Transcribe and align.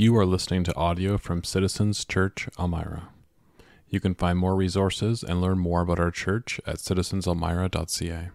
You 0.00 0.16
are 0.16 0.24
listening 0.24 0.62
to 0.62 0.76
audio 0.76 1.18
from 1.18 1.42
Citizens 1.42 2.04
Church 2.04 2.48
Elmira. 2.56 3.08
You 3.88 3.98
can 3.98 4.14
find 4.14 4.38
more 4.38 4.54
resources 4.54 5.24
and 5.24 5.40
learn 5.40 5.58
more 5.58 5.80
about 5.80 5.98
our 5.98 6.12
church 6.12 6.60
at 6.64 6.76
citizenselmira.ca. 6.76 8.28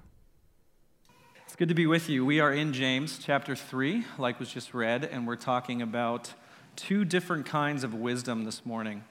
It's 1.46 1.55
good 1.55 1.70
to 1.70 1.73
be 1.73 1.88
with 1.88 2.10
you. 2.10 2.26
We 2.26 2.41
are 2.41 2.52
in 2.52 2.73
James 2.73 3.18
chapter 3.18 3.55
3, 3.55 4.04
like 4.18 4.41
was 4.41 4.52
just 4.52 4.73
read, 4.73 5.05
and 5.05 5.26
we're 5.26 5.38
talking 5.38 5.81
about 5.81 6.34
two 6.76 7.06
different 7.06 7.46
kinds 7.46 7.86
of 7.86 7.94
wisdom 7.94 8.44
this 8.44 8.66
morning. 8.66 9.06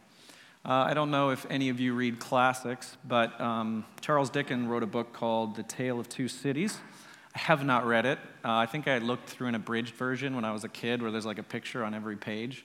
Uh, 0.62 0.72
I 0.72 0.92
don't 0.92 1.10
know 1.10 1.30
if 1.30 1.46
any 1.48 1.70
of 1.70 1.80
you 1.80 1.94
read 1.94 2.18
classics, 2.18 2.98
but 3.02 3.40
um, 3.40 3.86
Charles 4.02 4.28
Dickens 4.28 4.68
wrote 4.68 4.82
a 4.82 4.86
book 4.86 5.14
called 5.14 5.56
The 5.56 5.62
Tale 5.62 5.98
of 5.98 6.10
Two 6.10 6.28
Cities. 6.28 6.80
I 7.34 7.38
have 7.38 7.64
not 7.64 7.86
read 7.86 8.04
it. 8.04 8.18
Uh, 8.44 8.52
I 8.52 8.66
think 8.66 8.86
I 8.88 8.98
looked 8.98 9.28
through 9.28 9.48
an 9.48 9.54
abridged 9.54 9.94
version 9.94 10.34
when 10.34 10.44
I 10.44 10.52
was 10.52 10.64
a 10.64 10.68
kid 10.68 11.00
where 11.00 11.10
there's 11.10 11.26
like 11.26 11.38
a 11.38 11.42
picture 11.42 11.84
on 11.84 11.94
every 11.94 12.16
page. 12.16 12.64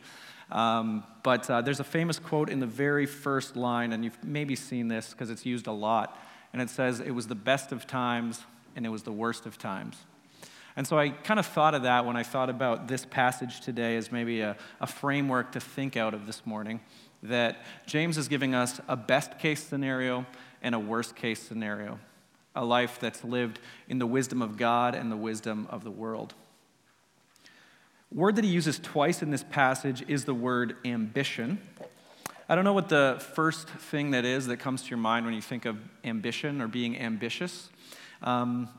Um, 0.52 1.04
but 1.24 1.50
uh, 1.50 1.62
there's 1.62 1.80
a 1.80 1.86
famous 1.86 2.20
quote 2.20 2.50
in 2.50 2.60
the 2.60 2.68
very 2.68 3.06
first 3.06 3.56
line, 3.56 3.94
and 3.94 4.04
you've 4.04 4.22
maybe 4.24 4.56
seen 4.56 4.88
this 4.88 5.12
because 5.12 5.30
it's 5.30 5.46
used 5.46 5.68
a 5.68 5.72
lot. 5.72 6.20
And 6.54 6.62
it 6.62 6.70
says, 6.70 7.00
It 7.00 7.12
was 7.12 7.28
the 7.28 7.36
best 7.36 7.72
of 7.72 7.88
times 7.88 8.44
and 8.76 8.86
it 8.86 8.90
was 8.90 9.04
the 9.04 9.12
worst 9.12 9.46
of 9.46 9.58
times. 9.58 9.98
And 10.76 10.86
so 10.86 10.98
I 11.00 11.10
kind 11.10 11.40
of 11.40 11.46
thought 11.48 11.74
of 11.74 11.82
that 11.84 12.06
when 12.06 12.16
I 12.16 12.22
thought 12.22 12.50
about 12.50 12.88
this 12.88 13.04
passage 13.04 13.62
today 13.62 13.98
as 13.98 14.12
maybe 14.12 14.42
a, 14.42 14.56
a 14.80 14.86
framework 14.86 15.54
to 15.54 15.60
think 15.60 15.98
out 15.98 16.14
of 16.14 16.28
this 16.28 16.46
morning. 16.46 16.80
That 17.24 17.64
James 17.88 18.20
is 18.20 18.28
giving 18.28 18.54
us 18.54 18.80
a 18.88 18.96
best 18.96 19.40
case 19.40 19.64
scenario 19.64 20.28
and 20.62 20.76
a 20.76 20.80
worst 20.80 21.16
case 21.16 21.42
scenario 21.42 22.00
a 22.58 22.66
life 22.66 23.00
that's 23.00 23.24
lived 23.24 23.60
in 23.88 24.00
the 24.00 24.08
wisdom 24.08 24.42
of 24.42 24.58
God 24.58 24.96
and 24.96 25.12
the 25.12 25.18
wisdom 25.18 25.68
of 25.70 25.84
the 25.84 25.92
world. 25.92 26.34
Word 28.12 28.38
that 28.38 28.46
he 28.46 28.50
uses 28.50 28.80
twice 28.80 29.22
in 29.22 29.32
this 29.32 29.44
passage 29.44 30.04
is 30.08 30.26
the 30.26 30.34
word 30.34 30.78
ambition. 30.86 31.60
I 32.50 32.56
don't 32.56 32.64
know 32.64 32.74
what 32.74 32.90
the 32.90 33.22
first 33.36 33.68
thing 33.68 34.12
that 34.12 34.24
is 34.24 34.48
that 34.48 34.58
comes 34.58 34.84
to 34.84 34.90
your 34.90 34.98
mind 34.98 35.26
when 35.26 35.36
you 35.36 35.42
think 35.42 35.66
of 35.66 35.78
ambition 36.06 36.62
or 36.62 36.68
being 36.68 36.98
ambitious. 36.98 37.70
Um, 38.22 38.70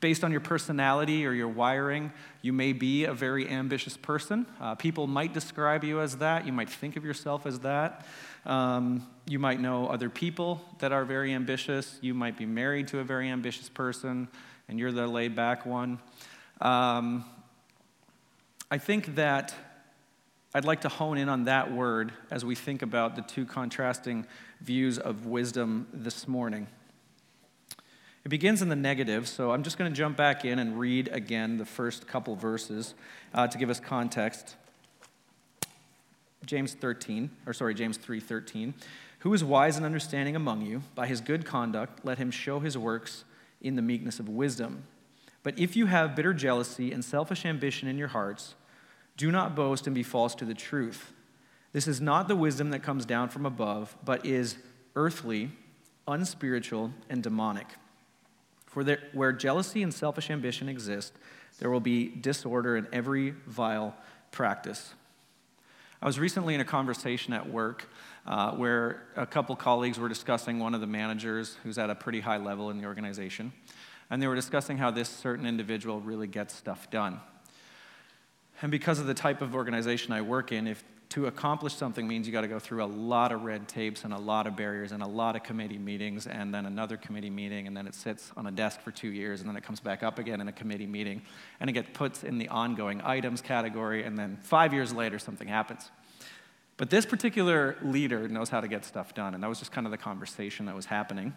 based 0.00 0.22
on 0.22 0.30
your 0.30 0.40
personality 0.40 1.26
or 1.26 1.32
your 1.32 1.48
wiring, 1.48 2.12
you 2.42 2.52
may 2.52 2.72
be 2.72 3.04
a 3.04 3.14
very 3.14 3.48
ambitious 3.48 3.96
person. 3.96 4.46
Uh, 4.60 4.74
people 4.74 5.06
might 5.06 5.32
describe 5.32 5.84
you 5.84 6.00
as 6.00 6.18
that. 6.18 6.46
You 6.46 6.52
might 6.52 6.70
think 6.70 6.96
of 6.96 7.04
yourself 7.04 7.46
as 7.46 7.60
that. 7.60 8.06
Um, 8.46 9.06
you 9.26 9.38
might 9.38 9.60
know 9.60 9.88
other 9.88 10.10
people 10.10 10.60
that 10.78 10.92
are 10.92 11.04
very 11.04 11.32
ambitious. 11.32 11.98
You 12.02 12.14
might 12.14 12.36
be 12.36 12.46
married 12.46 12.88
to 12.88 12.98
a 12.98 13.04
very 13.04 13.28
ambitious 13.30 13.68
person, 13.68 14.28
and 14.68 14.78
you're 14.78 14.92
the 14.92 15.06
laid 15.06 15.34
back 15.34 15.64
one. 15.64 15.98
Um, 16.60 17.24
I 18.70 18.78
think 18.78 19.14
that 19.16 19.54
I'd 20.54 20.64
like 20.64 20.82
to 20.82 20.88
hone 20.88 21.18
in 21.18 21.28
on 21.28 21.44
that 21.44 21.72
word 21.72 22.12
as 22.30 22.44
we 22.44 22.54
think 22.54 22.82
about 22.82 23.16
the 23.16 23.22
two 23.22 23.44
contrasting 23.44 24.26
views 24.60 24.98
of 24.98 25.26
wisdom 25.26 25.88
this 25.92 26.28
morning. 26.28 26.68
It 28.24 28.30
begins 28.30 28.62
in 28.62 28.70
the 28.70 28.76
negative, 28.76 29.28
so 29.28 29.50
I'm 29.50 29.62
just 29.62 29.76
going 29.76 29.90
to 29.90 29.96
jump 29.96 30.16
back 30.16 30.46
in 30.46 30.58
and 30.58 30.80
read 30.80 31.08
again 31.08 31.58
the 31.58 31.66
first 31.66 32.06
couple 32.06 32.34
verses 32.36 32.94
uh, 33.34 33.46
to 33.48 33.58
give 33.58 33.68
us 33.68 33.80
context. 33.80 34.56
James 36.46 36.72
13, 36.72 37.30
or 37.46 37.52
sorry, 37.52 37.74
James 37.74 37.98
3:13. 37.98 38.72
Who 39.20 39.32
is 39.34 39.44
wise 39.44 39.76
and 39.76 39.84
understanding 39.84 40.36
among 40.36 40.62
you? 40.62 40.82
By 40.94 41.06
his 41.06 41.20
good 41.20 41.44
conduct, 41.44 42.04
let 42.04 42.18
him 42.18 42.30
show 42.30 42.60
his 42.60 42.76
works 42.78 43.24
in 43.60 43.76
the 43.76 43.82
meekness 43.82 44.18
of 44.18 44.28
wisdom. 44.28 44.84
But 45.42 45.58
if 45.58 45.76
you 45.76 45.86
have 45.86 46.16
bitter 46.16 46.32
jealousy 46.32 46.92
and 46.92 47.04
selfish 47.04 47.44
ambition 47.44 47.88
in 47.88 47.98
your 47.98 48.08
hearts, 48.08 48.54
do 49.16 49.30
not 49.30 49.54
boast 49.54 49.86
and 49.86 49.94
be 49.94 50.02
false 50.02 50.34
to 50.36 50.44
the 50.44 50.54
truth. 50.54 51.12
This 51.72 51.86
is 51.86 52.00
not 52.00 52.28
the 52.28 52.36
wisdom 52.36 52.70
that 52.70 52.82
comes 52.82 53.04
down 53.04 53.28
from 53.28 53.44
above, 53.44 53.96
but 54.04 54.24
is 54.24 54.56
earthly, 54.96 55.50
unspiritual, 56.06 56.92
and 57.08 57.22
demonic. 57.22 57.66
For 58.74 58.82
there, 58.82 58.98
where 59.12 59.32
jealousy 59.32 59.84
and 59.84 59.94
selfish 59.94 60.30
ambition 60.30 60.68
exist, 60.68 61.12
there 61.60 61.70
will 61.70 61.78
be 61.78 62.08
disorder 62.08 62.76
in 62.76 62.88
every 62.92 63.30
vile 63.46 63.94
practice. 64.32 64.94
I 66.02 66.06
was 66.06 66.18
recently 66.18 66.56
in 66.56 66.60
a 66.60 66.64
conversation 66.64 67.32
at 67.34 67.48
work 67.48 67.88
uh, 68.26 68.50
where 68.56 69.04
a 69.14 69.26
couple 69.26 69.54
colleagues 69.54 69.96
were 69.96 70.08
discussing 70.08 70.58
one 70.58 70.74
of 70.74 70.80
the 70.80 70.88
managers 70.88 71.56
who's 71.62 71.78
at 71.78 71.88
a 71.88 71.94
pretty 71.94 72.18
high 72.18 72.38
level 72.38 72.68
in 72.70 72.78
the 72.78 72.84
organization. 72.86 73.52
And 74.10 74.20
they 74.20 74.26
were 74.26 74.34
discussing 74.34 74.76
how 74.76 74.90
this 74.90 75.08
certain 75.08 75.46
individual 75.46 76.00
really 76.00 76.26
gets 76.26 76.52
stuff 76.52 76.90
done. 76.90 77.20
And 78.60 78.72
because 78.72 78.98
of 78.98 79.06
the 79.06 79.14
type 79.14 79.40
of 79.40 79.54
organization 79.54 80.12
I 80.12 80.22
work 80.22 80.50
in, 80.50 80.66
if 80.66 80.82
to 81.14 81.26
accomplish 81.28 81.76
something 81.76 82.08
means 82.08 82.26
you 82.26 82.32
got 82.32 82.40
to 82.40 82.48
go 82.48 82.58
through 82.58 82.82
a 82.82 82.86
lot 82.86 83.30
of 83.30 83.44
red 83.44 83.68
tapes 83.68 84.02
and 84.02 84.12
a 84.12 84.18
lot 84.18 84.48
of 84.48 84.56
barriers 84.56 84.90
and 84.90 85.00
a 85.00 85.06
lot 85.06 85.36
of 85.36 85.44
committee 85.44 85.78
meetings 85.78 86.26
and 86.26 86.52
then 86.52 86.66
another 86.66 86.96
committee 86.96 87.30
meeting 87.30 87.68
and 87.68 87.76
then 87.76 87.86
it 87.86 87.94
sits 87.94 88.32
on 88.36 88.48
a 88.48 88.50
desk 88.50 88.80
for 88.80 88.90
two 88.90 89.10
years 89.10 89.38
and 89.38 89.48
then 89.48 89.54
it 89.54 89.62
comes 89.62 89.78
back 89.78 90.02
up 90.02 90.18
again 90.18 90.40
in 90.40 90.48
a 90.48 90.52
committee 90.52 90.88
meeting 90.88 91.22
and 91.60 91.70
it 91.70 91.72
gets 91.72 91.88
put 91.92 92.24
in 92.24 92.38
the 92.38 92.48
ongoing 92.48 93.00
items 93.02 93.40
category 93.40 94.02
and 94.02 94.18
then 94.18 94.36
five 94.42 94.74
years 94.74 94.92
later 94.92 95.20
something 95.20 95.46
happens. 95.46 95.88
But 96.78 96.90
this 96.90 97.06
particular 97.06 97.76
leader 97.80 98.26
knows 98.26 98.48
how 98.48 98.60
to 98.60 98.66
get 98.66 98.84
stuff 98.84 99.14
done 99.14 99.34
and 99.34 99.42
that 99.44 99.48
was 99.48 99.60
just 99.60 99.70
kind 99.70 99.86
of 99.86 99.92
the 99.92 99.98
conversation 99.98 100.66
that 100.66 100.74
was 100.74 100.86
happening. 100.86 101.32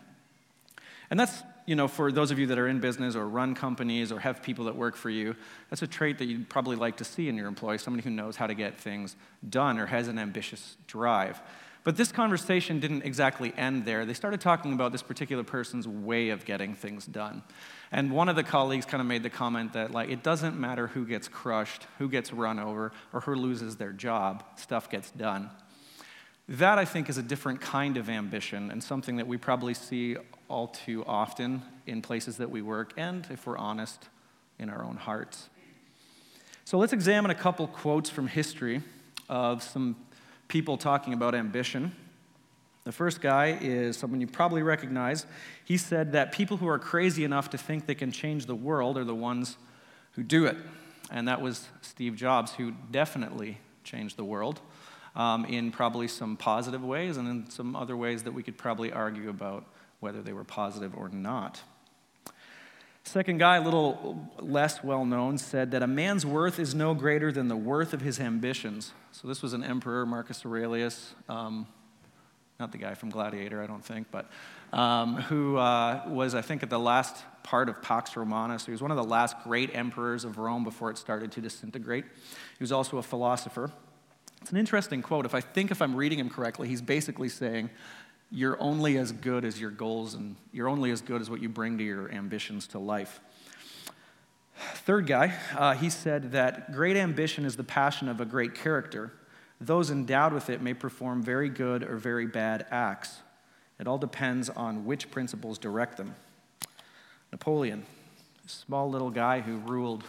And 1.10 1.20
that's, 1.20 1.44
you 1.66 1.76
know, 1.76 1.88
for 1.88 2.12
those 2.12 2.32
of 2.32 2.40
you 2.40 2.48
that 2.48 2.58
are 2.58 2.68
in 2.68 2.80
business 2.80 3.16
or 3.16 3.28
run 3.28 3.56
companies 3.56 4.12
or 4.12 4.20
have 4.20 4.44
people 4.44 4.66
that 4.66 4.76
work 4.76 4.96
for 4.96 5.10
you, 5.10 5.36
that's 5.70 5.82
a 5.82 5.88
trait 5.88 6.18
that 6.18 6.26
you'd 6.26 6.50
probably 6.50 6.76
like 6.76 6.98
to 6.98 7.04
see 7.04 7.30
in 7.30 7.36
your 7.36 7.48
employee, 7.48 7.78
somebody 7.78 8.04
who 8.04 8.10
knows 8.10 8.36
how 8.36 8.48
to 8.48 8.54
get 8.54 8.78
things 8.78 9.16
done 9.50 9.78
or 9.80 9.86
has 9.86 10.08
an 10.08 10.20
ambitious 10.20 10.78
drive. 10.88 11.42
But 11.84 11.96
this 11.96 12.12
conversation 12.12 12.82
didn't 12.82 13.04
exactly 13.04 13.54
end 13.56 13.86
there. 13.86 14.06
They 14.06 14.14
started 14.14 14.42
talking 14.42 14.74
about 14.74 14.92
this 14.92 15.02
particular 15.02 15.46
person's 15.46 15.88
way 15.88 16.30
of 16.30 16.44
getting 16.44 16.76
things 16.76 17.06
done. 17.06 17.44
And 17.94 18.12
one 18.12 18.28
of 18.28 18.36
the 18.36 18.44
colleagues 18.44 18.86
kind 18.86 19.00
of 19.00 19.08
made 19.08 19.24
the 19.24 19.30
comment 19.30 19.72
that, 19.72 19.92
like, 19.92 20.10
it 20.10 20.22
doesn't 20.22 20.60
matter 20.60 20.88
who 20.88 21.06
gets 21.06 21.30
crushed, 21.30 21.88
who 21.98 22.10
gets 22.10 22.34
run 22.34 22.60
over, 22.60 22.92
or 23.14 23.22
who 23.22 23.36
loses 23.36 23.78
their 23.78 23.94
job, 23.94 24.44
stuff 24.58 24.90
gets 24.90 25.12
done. 25.12 25.50
That, 26.50 26.78
I 26.78 26.84
think, 26.84 27.08
is 27.08 27.18
a 27.18 27.24
different 27.24 27.62
kind 27.62 27.96
of 27.96 28.10
ambition 28.10 28.70
and 28.70 28.84
something 28.84 29.16
that 29.16 29.28
we 29.28 29.38
probably 29.38 29.74
see 29.74 30.18
all 30.50 30.68
too 30.68 31.04
often 31.06 31.62
in 31.86 32.02
places 32.02 32.38
that 32.38 32.50
we 32.50 32.62
work 32.62 32.94
and, 32.98 33.28
if 33.30 33.46
we're 33.46 33.58
honest, 33.58 34.10
in 34.60 34.70
our 34.70 34.84
own 34.84 34.98
hearts. 34.98 35.50
So 36.66 36.78
let's 36.78 36.94
examine 36.94 37.32
a 37.32 37.36
couple 37.36 37.68
quotes 37.68 38.10
from 38.10 38.28
history 38.28 38.82
of 39.30 39.64
some 39.64 39.96
people 40.48 40.78
talking 40.78 41.14
about 41.14 41.36
ambition. 41.36 41.94
The 42.84 42.92
first 42.92 43.22
guy 43.22 43.58
is 43.60 43.98
someone 43.98 44.22
you 44.22 44.28
probably 44.28 44.64
recognize. 44.64 45.26
He 45.66 45.78
said 45.78 46.14
that 46.14 46.32
people 46.32 46.58
who 46.58 46.68
are 46.68 46.80
crazy 46.80 47.24
enough 47.24 47.50
to 47.50 47.58
think 47.58 47.86
they 47.86 47.96
can 47.96 48.12
change 48.12 48.46
the 48.46 48.56
world 48.56 48.98
are 48.98 49.04
the 49.04 49.16
ones 49.16 49.58
who 50.14 50.24
do 50.24 50.46
it. 50.46 50.58
And 51.12 51.28
that 51.28 51.42
was 51.42 51.68
Steve 51.82 52.16
Jobs, 52.16 52.54
who 52.54 52.74
definitely 52.92 53.58
changed 53.84 54.18
the 54.18 54.24
world 54.24 54.62
um, 55.16 55.46
in 55.46 55.72
probably 55.72 56.08
some 56.08 56.38
positive 56.38 56.84
ways 56.84 57.18
and 57.18 57.28
in 57.28 57.50
some 57.50 57.76
other 57.76 57.98
ways 57.98 58.24
that 58.24 58.34
we 58.34 58.44
could 58.44 58.58
probably 58.58 58.92
argue 58.92 59.30
about 59.30 59.66
whether 60.00 60.22
they 60.22 60.34
were 60.34 60.44
positive 60.44 60.96
or 60.96 61.10
not. 61.10 61.62
Second 63.04 63.38
guy, 63.38 63.56
a 63.56 63.62
little 63.62 64.30
less 64.40 64.84
well 64.84 65.06
known, 65.06 65.38
said 65.38 65.72
that 65.72 65.82
a 65.82 65.88
man's 65.88 66.26
worth 66.26 66.60
is 66.60 66.76
no 66.76 66.94
greater 66.94 67.32
than 67.32 67.48
the 67.48 67.56
worth 67.56 67.94
of 67.94 68.02
his 68.02 68.20
ambitions. 68.20 68.92
So 69.14 69.30
this 69.30 69.42
was 69.42 69.54
an 69.54 69.64
emperor, 69.64 70.06
Marcus 70.06 70.46
Aurelius, 70.46 71.16
um, 71.30 71.68
not 72.60 72.74
the 72.74 72.78
guy 72.78 72.96
from 72.96 73.10
Gladiator, 73.10 73.64
I 73.64 73.68
don't 73.68 73.84
think, 73.84 74.08
but 74.12 74.30
um, 74.74 75.16
who 75.16 75.56
uh, 75.56 76.04
was, 76.08 76.36
I 76.36 76.42
think, 76.42 76.64
at 76.64 76.70
the 76.70 76.80
last 76.80 77.24
part 77.44 77.70
of 77.70 77.82
Pax 77.82 78.18
Romana. 78.18 78.60
So 78.60 78.66
he 78.66 78.72
was 78.74 78.82
one 78.82 78.92
of 78.92 78.98
the 78.98 79.06
last 79.06 79.42
great 79.44 79.74
emperors 79.74 80.26
of 80.26 80.38
Rome 80.38 80.66
before 80.66 80.92
it 80.92 80.98
started 80.98 81.32
to 81.32 81.42
disintegrate. 81.42 82.04
He 82.04 82.64
was 82.64 82.74
also 82.74 82.98
a 82.98 83.04
philosopher. 83.04 83.72
It's 84.42 84.52
an 84.52 84.58
interesting 84.58 85.02
quote. 85.02 85.26
If 85.26 85.34
I 85.34 85.40
think 85.40 85.72
if 85.72 85.82
I'm 85.82 85.96
reading 85.96 86.20
him 86.20 86.30
correctly, 86.30 86.68
he's 86.68 86.82
basically 86.82 87.30
saying 87.30 87.70
you're 88.32 88.62
only 88.62 88.98
as 88.98 89.12
good 89.12 89.46
as 89.46 89.60
your 89.60 89.72
goals 89.72 90.14
and 90.14 90.36
you're 90.52 90.68
only 90.68 90.92
as 90.92 91.02
good 91.02 91.22
as 91.22 91.30
what 91.30 91.42
you 91.42 91.50
bring 91.50 91.78
to 91.78 91.84
your 91.84 92.12
ambitions 92.12 92.68
to 92.68 92.80
life. 92.80 93.22
Third 94.58 95.08
guy, 95.08 95.34
uh, 95.56 95.74
he 95.74 95.90
said 95.90 96.32
that 96.32 96.72
great 96.74 96.98
ambition 96.98 97.46
is 97.46 97.56
the 97.56 97.64
passion 97.64 98.10
of 98.10 98.20
a 98.20 98.26
great 98.26 98.56
character. 98.56 99.14
Those 99.62 99.92
endowed 99.92 100.34
with 100.34 100.50
it 100.50 100.62
may 100.62 100.74
perform 100.74 101.22
very 101.22 101.50
good 101.50 101.84
or 101.84 101.98
very 101.98 102.26
bad 102.26 102.66
acts. 102.72 103.20
It 103.80 103.88
all 103.88 103.98
depends 103.98 104.50
on 104.50 104.86
which 104.86 105.12
principles 105.12 105.58
direct 105.58 105.98
them. 105.98 106.16
Napoleon, 107.32 107.86
small 108.46 108.90
little 108.90 109.12
guy 109.12 109.42
who 109.42 109.58
ruled 109.58 110.04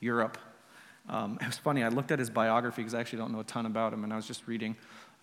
Europe. 0.00 0.38
Um, 1.08 1.38
it 1.40 1.46
was 1.46 1.58
funny, 1.58 1.84
I 1.84 1.88
looked 1.88 2.10
at 2.10 2.18
his 2.18 2.30
biography 2.30 2.82
because 2.82 2.94
I 2.94 3.00
actually 3.00 3.18
don't 3.18 3.32
know 3.32 3.40
a 3.40 3.44
ton 3.44 3.66
about 3.66 3.92
him, 3.92 4.04
and 4.04 4.12
I 4.12 4.16
was 4.16 4.26
just 4.26 4.46
reading 4.48 4.74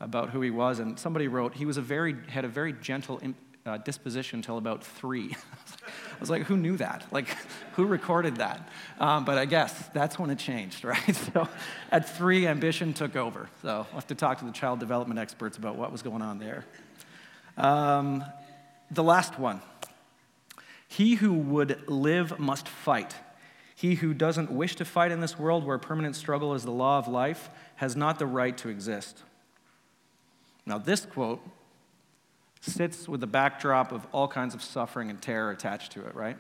about 0.02 0.32
who 0.32 0.42
he 0.42 0.50
was, 0.50 0.80
and 0.80 1.00
somebody 1.00 1.28
wrote 1.28 1.54
he 1.54 1.66
was 1.66 1.78
a 1.78 1.82
very, 1.82 2.16
had 2.28 2.44
a 2.44 2.50
very 2.50 2.74
gentle 2.74 3.22
uh, 3.66 3.78
disposition 3.78 4.40
until 4.40 4.58
about 4.58 4.84
three. 4.84 5.36
I 5.86 6.20
was 6.20 6.30
like, 6.30 6.44
who 6.44 6.58
knew 6.58 6.78
that? 6.78 7.06
Like, 7.12 7.28
who 7.74 7.86
recorded 7.86 8.38
that? 8.38 8.68
Um, 9.00 9.26
but 9.26 9.38
I 9.38 9.46
guess 9.46 9.90
that's 9.94 10.20
when 10.20 10.30
it 10.30 10.40
changed, 10.40 10.84
right? 10.84 11.16
So 11.16 11.48
at 11.92 12.10
three, 12.18 12.48
ambition 12.48 12.94
took 12.94 13.16
over. 13.16 13.50
So 13.62 13.70
I'll 13.70 13.96
have 13.96 14.08
to 14.08 14.16
talk 14.16 14.40
to 14.40 14.46
the 14.46 14.52
child 14.52 14.80
development 14.80 15.20
experts 15.20 15.58
about 15.58 15.76
what 15.76 15.92
was 15.92 16.02
going 16.02 16.22
on 16.22 16.40
there. 16.40 16.66
Um, 17.58 18.24
the 18.90 19.04
last 19.04 19.38
one 19.40 19.62
He 20.88 21.16
who 21.16 21.34
would 21.34 21.88
live 21.88 22.40
must 22.40 22.68
fight. 22.68 23.16
He 23.76 23.96
who 23.96 24.14
doesn't 24.14 24.52
wish 24.52 24.76
to 24.76 24.86
fight 24.86 25.12
in 25.12 25.22
this 25.22 25.40
world 25.40 25.66
where 25.66 25.78
permanent 25.80 26.16
struggle 26.16 26.54
is 26.54 26.64
the 26.64 26.72
law 26.72 27.00
of 27.00 27.08
life 27.08 27.50
has 27.78 27.96
not 27.96 28.20
the 28.20 28.28
right 28.28 28.56
to 28.60 28.70
exist. 28.70 29.24
Now, 30.66 30.78
this 30.78 31.06
quote 31.06 31.42
sits 32.62 33.08
with 33.08 33.20
the 33.20 33.28
backdrop 33.28 33.92
of 33.92 34.06
all 34.12 34.28
kinds 34.28 34.54
of 34.54 34.62
suffering 34.62 35.10
and 35.10 35.22
terror 35.22 35.52
attached 35.52 35.92
to 35.94 36.06
it, 36.06 36.16
right? 36.16 36.38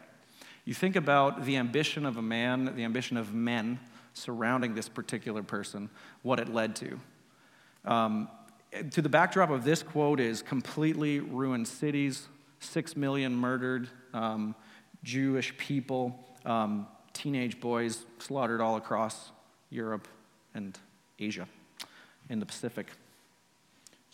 You 0.65 0.73
think 0.73 0.95
about 0.95 1.45
the 1.45 1.57
ambition 1.57 2.06
of 2.06 2.18
a 2.18 2.21
man, 2.21 2.75
the 2.75 2.83
ambition 2.83 3.18
of 3.18 3.33
men 3.33 3.79
surrounding 4.13 4.75
this 4.75 4.88
particular 4.88 5.41
person, 5.41 5.89
what 6.21 6.39
it 6.39 6.53
led 6.53 6.75
to. 6.77 7.00
Um, 7.85 8.29
to 8.91 9.01
the 9.01 9.09
backdrop 9.09 9.50
of 9.50 9.63
this 9.63 9.81
quote 9.81 10.19
is 10.19 10.41
completely 10.41 11.19
ruined 11.19 11.68
cities, 11.68 12.27
six 12.59 12.95
million 12.95 13.35
murdered, 13.35 13.89
um, 14.13 14.56
Jewish 15.03 15.57
people, 15.57 16.18
um, 16.45 16.88
teenage 17.13 17.59
boys 17.59 18.06
slaughtered 18.19 18.62
all 18.62 18.75
across 18.75 19.31
Europe 19.71 20.07
and 20.53 20.77
Asia 21.18 21.47
in 22.29 22.39
the 22.39 22.45
Pacific. 22.45 22.88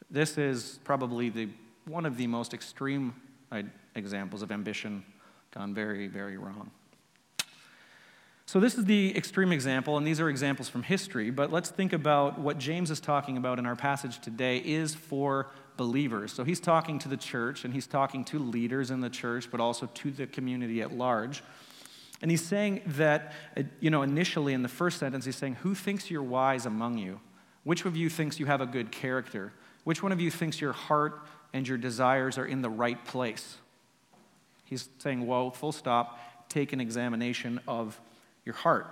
This 0.09 0.38
is 0.38 0.80
probably 0.83 1.30
the, 1.30 1.50
one 1.86 2.06
of 2.06 2.18
the 2.18 2.27
most 2.27 2.54
extreme 2.54 3.13
examples 3.95 4.42
of 4.42 4.51
ambition 4.51 5.04
gone 5.51 5.74
very, 5.74 6.07
very 6.07 6.38
wrong. 6.38 6.71
So, 8.45 8.62
this 8.62 8.75
is 8.75 8.86
the 8.86 9.15
extreme 9.18 9.51
example, 9.51 9.98
and 9.98 10.07
these 10.07 10.21
are 10.21 10.30
examples 10.30 10.69
from 10.69 10.83
history, 10.83 11.31
but 11.31 11.51
let's 11.51 11.69
think 11.69 11.92
about 11.92 12.39
what 12.39 12.57
James 12.57 12.89
is 12.89 13.01
talking 13.01 13.36
about 13.36 13.59
in 13.59 13.65
our 13.65 13.75
passage 13.75 14.21
today 14.21 14.59
is 14.59 14.95
for 14.95 15.51
believers. 15.75 16.31
So, 16.31 16.45
he's 16.45 16.62
talking 16.62 16.98
to 17.00 17.09
the 17.09 17.18
church, 17.18 17.65
and 17.65 17.74
he's 17.74 17.88
talking 17.88 18.24
to 18.25 18.39
leaders 18.39 18.89
in 18.89 19.01
the 19.01 19.09
church, 19.09 19.51
but 19.51 19.59
also 19.59 19.89
to 19.95 20.12
the 20.12 20.27
community 20.27 20.81
at 20.81 20.94
large. 20.94 21.44
And 22.21 22.31
he's 22.31 22.45
saying 22.45 22.83
that, 22.86 23.33
uh, 23.57 23.63
you 23.81 23.89
know, 23.89 24.01
initially 24.01 24.54
in 24.54 24.62
the 24.62 24.69
first 24.69 24.98
sentence, 24.98 25.25
he's 25.25 25.36
saying, 25.36 25.56
Who 25.56 25.75
thinks 25.75 26.09
you're 26.09 26.24
wise 26.24 26.65
among 26.65 27.00
you? 27.00 27.19
Which 27.65 27.83
of 27.83 27.98
you 27.98 28.09
thinks 28.09 28.39
you 28.39 28.45
have 28.45 28.62
a 28.62 28.65
good 28.65 28.94
character? 28.94 29.51
Which 29.88 30.04
one 30.04 30.12
of 30.12 30.19
you 30.19 30.30
thinks 30.30 30.60
your 30.60 30.74
heart 30.74 31.22
and 31.54 31.66
your 31.66 31.78
desires 31.78 32.38
are 32.38 32.45
in 32.45 32.62
the 32.62 32.69
right 32.69 33.01
place? 33.06 33.56
He's 34.66 34.89
saying, 34.98 35.25
Whoa, 35.25 35.50
full 35.51 35.72
stop, 35.72 36.19
take 36.50 36.74
an 36.74 36.81
examination 36.81 37.62
of 37.69 37.98
your 38.44 38.56
heart. 38.56 38.86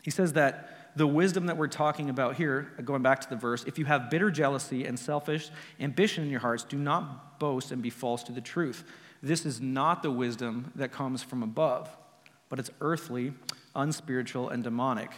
He 0.00 0.10
says 0.10 0.32
that 0.32 0.96
the 0.96 1.06
wisdom 1.06 1.44
that 1.48 1.58
we're 1.58 1.66
talking 1.66 2.08
about 2.08 2.36
here, 2.36 2.72
going 2.82 3.02
back 3.02 3.20
to 3.20 3.28
the 3.28 3.36
verse, 3.36 3.62
if 3.64 3.78
you 3.78 3.84
have 3.84 4.08
bitter 4.08 4.30
jealousy 4.30 4.86
and 4.86 4.98
selfish 4.98 5.50
ambition 5.78 6.24
in 6.24 6.30
your 6.30 6.40
hearts, 6.40 6.64
do 6.64 6.78
not 6.78 7.38
boast 7.38 7.70
and 7.70 7.82
be 7.82 7.90
false 7.90 8.22
to 8.22 8.32
the 8.32 8.40
truth. 8.40 8.84
This 9.22 9.44
is 9.44 9.60
not 9.60 10.02
the 10.02 10.10
wisdom 10.10 10.72
that 10.76 10.92
comes 10.92 11.22
from 11.22 11.42
above 11.42 11.94
but 12.48 12.58
it's 12.58 12.70
earthly, 12.80 13.34
unspiritual, 13.76 14.48
and 14.48 14.64
demonic. 14.64 15.10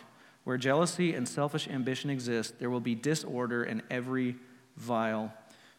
Where 0.43 0.59
jealousy 0.59 1.15
and 1.15 1.29
selfish 1.29 1.69
ambition 1.69 2.11
exist, 2.11 2.59
there 2.59 2.69
will 2.69 2.81
be 2.81 2.97
disorder 2.97 3.63
in 3.63 3.81
every 3.91 4.37
vile 4.77 5.33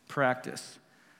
practice. 0.08 0.80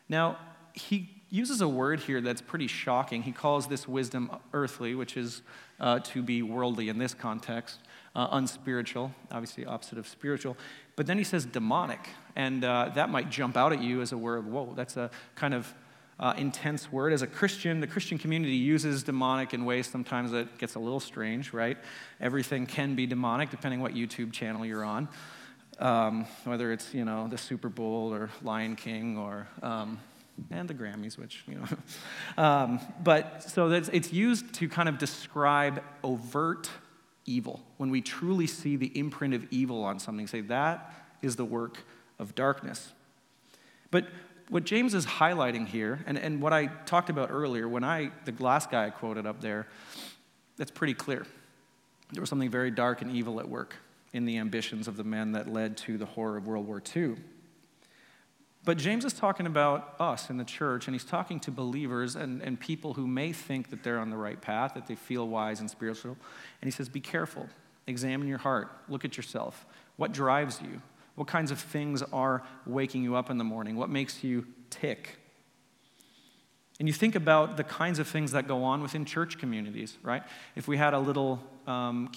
Now, 0.10 0.38
he 0.74 1.10
uses 1.30 1.62
a 1.62 1.68
word 1.68 2.00
here 2.00 2.22
that's 2.22 2.42
pretty 2.42 2.68
shocking. 2.68 3.24
He 3.24 3.32
calls 3.32 3.68
this 3.68 3.88
wisdom 3.88 4.30
earthly, 4.54 4.94
which 4.94 5.18
is 5.18 5.42
uh, 5.80 6.00
to 6.00 6.22
be 6.22 6.44
worldly 6.44 6.90
in 6.90 7.00
this 7.00 7.14
context, 7.14 7.80
uh, 8.16 8.28
unspiritual, 8.32 9.12
obviously 9.32 9.66
opposite 9.66 9.98
of 9.98 10.08
spiritual. 10.08 10.56
But 10.96 11.08
then 11.08 11.18
he 11.18 11.24
says 11.24 11.46
demonic, 11.46 12.08
and 12.36 12.64
uh, 12.64 12.92
that 12.94 13.10
might 13.10 13.32
jump 13.32 13.58
out 13.58 13.74
at 13.74 13.82
you 13.82 14.02
as 14.02 14.12
a 14.12 14.18
word, 14.18 14.46
whoa, 14.46 14.74
that's 14.76 14.96
a 14.96 15.10
kind 15.34 15.56
of 15.56 15.74
uh, 16.20 16.34
intense 16.38 16.92
word. 16.92 17.12
As 17.12 17.24
a 17.24 17.28
Christian, 17.28 17.80
the 17.80 17.88
Christian 17.88 18.20
community 18.20 18.56
uses 18.56 19.02
demonic 19.02 19.54
in 19.54 19.66
ways 19.66 19.88
sometimes 19.88 20.32
that 20.32 20.60
gets 20.60 20.76
a 20.76 20.80
little 20.80 21.00
strange, 21.00 21.52
right? 21.52 21.78
Everything 22.22 22.68
can 22.68 22.94
be 22.94 23.08
demonic 23.08 23.50
depending 23.50 23.82
what 23.82 23.94
YouTube 23.94 24.32
channel 24.32 24.66
you're 24.66 24.86
on, 24.86 25.10
um, 25.80 26.26
whether 26.46 26.72
it's 26.72 26.94
you 26.94 27.06
know 27.06 27.28
the 27.28 27.38
Super 27.38 27.70
Bowl 27.70 28.14
or 28.14 28.30
Lion 28.42 28.76
King 28.76 29.18
or 29.18 29.48
um, 29.62 30.00
and 30.50 30.68
the 30.68 30.74
Grammys, 30.74 31.18
which 31.18 31.44
you 31.48 31.56
know. 31.56 31.66
um, 32.44 32.80
but 33.04 33.44
so 33.44 33.70
it's 33.70 34.12
used 34.12 34.54
to 34.56 34.68
kind 34.68 34.90
of 34.90 34.98
describe 34.98 35.84
overt 36.04 36.70
evil 37.26 37.62
when 37.78 37.90
we 37.90 38.02
truly 38.02 38.48
see 38.48 38.76
the 38.76 38.98
imprint 38.98 39.34
of 39.34 39.46
evil 39.52 39.84
on 39.84 40.00
something. 40.00 40.28
Say 40.28 40.42
that 40.42 40.94
is 41.22 41.36
the 41.36 41.46
work 41.46 41.78
of 42.20 42.36
darkness. 42.36 42.92
But 43.92 44.08
what 44.50 44.66
James 44.66 44.94
is 44.94 45.06
highlighting 45.06 45.68
here, 45.68 46.04
and, 46.06 46.18
and 46.18 46.42
what 46.42 46.52
I 46.52 46.68
talked 46.68 47.10
about 47.10 47.30
earlier, 47.32 47.68
when 47.68 47.84
I, 47.84 48.12
the 48.26 48.32
glass 48.32 48.68
guy 48.68 48.88
I 48.88 48.90
quoted 48.90 49.26
up 49.26 49.42
there, 49.42 49.68
that's 50.58 50.72
pretty 50.72 50.94
clear. 50.94 51.26
There 52.12 52.22
was 52.22 52.30
something 52.30 52.50
very 52.50 52.72
dark 52.72 53.02
and 53.02 53.10
evil 53.10 53.40
at 53.40 53.48
work 53.48 53.76
in 54.14 54.26
the 54.26 54.38
ambitions 54.38 54.88
of 54.88 54.96
the 54.96 55.04
men 55.04 55.32
that 55.34 55.52
led 55.52 55.76
to 55.76 55.98
the 55.98 56.06
horror 56.06 56.38
of 56.38 56.48
World 56.48 56.68
War 56.68 56.82
II. 56.96 57.16
But 58.66 58.78
James 58.78 59.04
is 59.04 59.12
talking 59.12 59.46
about 59.46 59.96
us 60.00 60.30
in 60.30 60.38
the 60.38 60.46
church, 60.46 60.88
and 60.88 60.96
he's 60.96 61.04
talking 61.04 61.40
to 61.42 61.52
believers 61.52 62.16
and, 62.16 62.42
and 62.42 62.58
people 62.58 62.94
who 62.94 63.06
may 63.06 63.34
think 63.34 63.70
that 63.72 63.84
they're 63.84 64.00
on 64.00 64.10
the 64.10 64.16
right 64.16 64.40
path, 64.40 64.76
that 64.76 64.88
they 64.88 64.96
feel 64.96 65.28
wise 65.28 65.60
and 65.60 65.70
spiritual. 65.70 66.16
And 66.62 66.68
he 66.68 66.72
says, 66.72 66.88
Be 66.88 67.02
careful, 67.02 67.50
examine 67.88 68.28
your 68.28 68.38
heart, 68.38 68.70
look 68.88 69.04
at 69.04 69.18
yourself. 69.18 69.66
What 69.98 70.14
drives 70.14 70.62
you? 70.62 70.82
What 71.16 71.28
kinds 71.28 71.52
of 71.52 71.60
things 71.60 72.02
are 72.02 72.44
waking 72.66 73.04
you 73.04 73.16
up 73.16 73.30
in 73.30 73.38
the 73.38 73.44
morning? 73.44 73.76
What 73.76 73.90
makes 73.90 74.24
you 74.24 74.48
tick? 74.70 75.18
And 76.80 76.88
you 76.88 76.94
think 76.94 77.16
about 77.16 77.58
the 77.58 77.64
kinds 77.64 78.00
of 78.00 78.08
things 78.08 78.32
that 78.32 78.48
go 78.48 78.64
on 78.64 78.82
within 78.82 79.06
church 79.06 79.38
communities, 79.38 79.98
right? 80.02 80.24
If 80.56 80.68
we 80.68 80.78
had 80.78 80.94
a 80.94 81.00
little 81.00 81.40
um, 81.68 82.12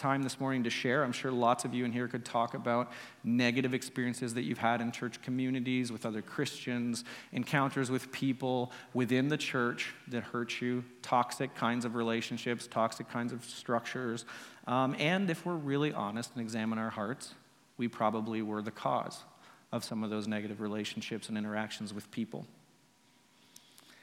time 0.00 0.22
this 0.22 0.40
morning 0.40 0.64
to 0.64 0.70
share, 0.70 1.04
I'm 1.04 1.12
sure 1.12 1.30
lots 1.30 1.64
of 1.64 1.74
you 1.74 1.84
in 1.84 1.92
here 1.92 2.08
could 2.08 2.24
talk 2.24 2.54
about 2.54 2.90
negative 3.22 3.74
experiences 3.74 4.32
that 4.34 4.42
you've 4.42 4.58
had 4.58 4.80
in 4.80 4.90
church 4.90 5.20
communities 5.20 5.92
with 5.92 6.06
other 6.06 6.22
Christians, 6.22 7.04
encounters 7.32 7.90
with 7.90 8.10
people 8.10 8.72
within 8.94 9.28
the 9.28 9.36
church 9.36 9.94
that 10.08 10.22
hurt 10.22 10.60
you, 10.60 10.82
toxic 11.02 11.54
kinds 11.54 11.84
of 11.84 11.94
relationships, 11.94 12.66
toxic 12.66 13.10
kinds 13.10 13.32
of 13.32 13.44
structures. 13.44 14.24
Um, 14.66 14.96
and 14.98 15.28
if 15.28 15.44
we're 15.44 15.54
really 15.54 15.92
honest 15.92 16.30
and 16.34 16.42
examine 16.42 16.78
our 16.78 16.90
hearts, 16.90 17.34
we 17.76 17.86
probably 17.86 18.40
were 18.40 18.62
the 18.62 18.70
cause 18.70 19.22
of 19.70 19.84
some 19.84 20.02
of 20.02 20.08
those 20.08 20.26
negative 20.26 20.60
relationships 20.60 21.28
and 21.28 21.36
interactions 21.36 21.92
with 21.92 22.10
people. 22.10 22.46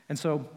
And 0.10 0.18
so, 0.18 0.48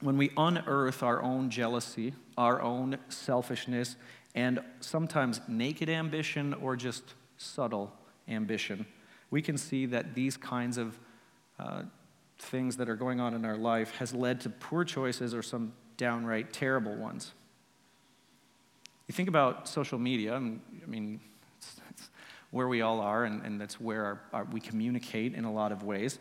when 0.00 0.18
we 0.18 0.32
unearth 0.36 1.02
our 1.02 1.22
own 1.22 1.48
jealousy, 1.48 2.12
our 2.36 2.60
own 2.60 2.98
selfishness, 3.08 3.96
and 4.34 4.60
sometimes 4.80 5.40
naked 5.48 5.88
ambition 5.88 6.54
or 6.54 6.76
just 6.76 7.14
subtle 7.36 7.92
ambition, 8.28 8.86
we 9.30 9.42
can 9.42 9.56
see 9.56 9.86
that 9.86 10.14
these 10.14 10.36
kinds 10.36 10.78
of 10.78 10.98
uh, 11.58 11.82
things 12.38 12.76
that 12.76 12.88
are 12.88 12.96
going 12.96 13.20
on 13.20 13.34
in 13.34 13.44
our 13.44 13.56
life 13.56 13.96
has 13.96 14.12
led 14.12 14.40
to 14.40 14.50
poor 14.50 14.84
choices 14.84 15.34
or 15.34 15.42
some 15.42 15.72
downright 15.96 16.52
terrible 16.52 16.94
ones. 16.96 17.32
You 19.06 19.12
think 19.12 19.28
about 19.28 19.68
social 19.68 19.98
media, 19.98 20.34
and 20.36 20.60
I 20.82 20.86
mean, 20.86 21.20
it's 21.58 22.08
where 22.50 22.68
we 22.68 22.80
all 22.82 23.00
are, 23.00 23.24
and, 23.24 23.44
and 23.44 23.60
that's 23.60 23.80
where 23.80 24.04
our, 24.04 24.20
our, 24.32 24.44
we 24.44 24.60
communicate 24.60 25.34
in 25.34 25.44
a 25.44 25.52
lot 25.52 25.72
of 25.72 25.82
ways. 25.82 26.18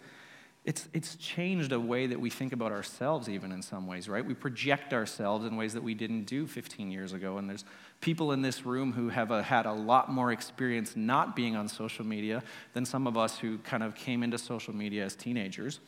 It's, 0.66 0.88
it's 0.94 1.16
changed 1.18 1.74
a 1.74 1.80
way 1.80 2.08
that 2.08 2.20
we 2.20 2.30
think 2.30 2.54
about 2.54 2.72
ourselves, 2.72 3.28
even 3.28 3.52
in 3.52 3.62
some 3.62 3.86
ways, 3.86 4.08
right? 4.08 4.26
We 4.26 4.34
project 4.34 4.94
ourselves 4.94 5.46
in 5.46 5.58
ways 5.58 5.74
that 5.74 5.84
we 5.84 5.94
didn't 5.94 6.24
do 6.24 6.48
15 6.48 6.90
years 6.90 7.12
ago. 7.12 7.38
And 7.38 7.50
there's 7.50 7.66
people 8.00 8.32
in 8.32 8.42
this 8.42 8.66
room 8.66 8.94
who 8.94 9.10
have 9.10 9.30
a, 9.30 9.44
had 9.44 9.66
a 9.66 9.74
lot 9.74 10.10
more 10.10 10.32
experience 10.32 10.96
not 10.96 11.36
being 11.36 11.58
on 11.58 11.68
social 11.68 12.06
media 12.06 12.42
than 12.74 12.86
some 12.86 13.08
of 13.08 13.18
us 13.18 13.38
who 13.40 13.58
kind 13.60 13.84
of 13.84 13.94
came 13.94 14.24
into 14.24 14.38
social 14.38 14.74
media 14.74 15.04
as 15.04 15.18
teenagers. 15.18 15.82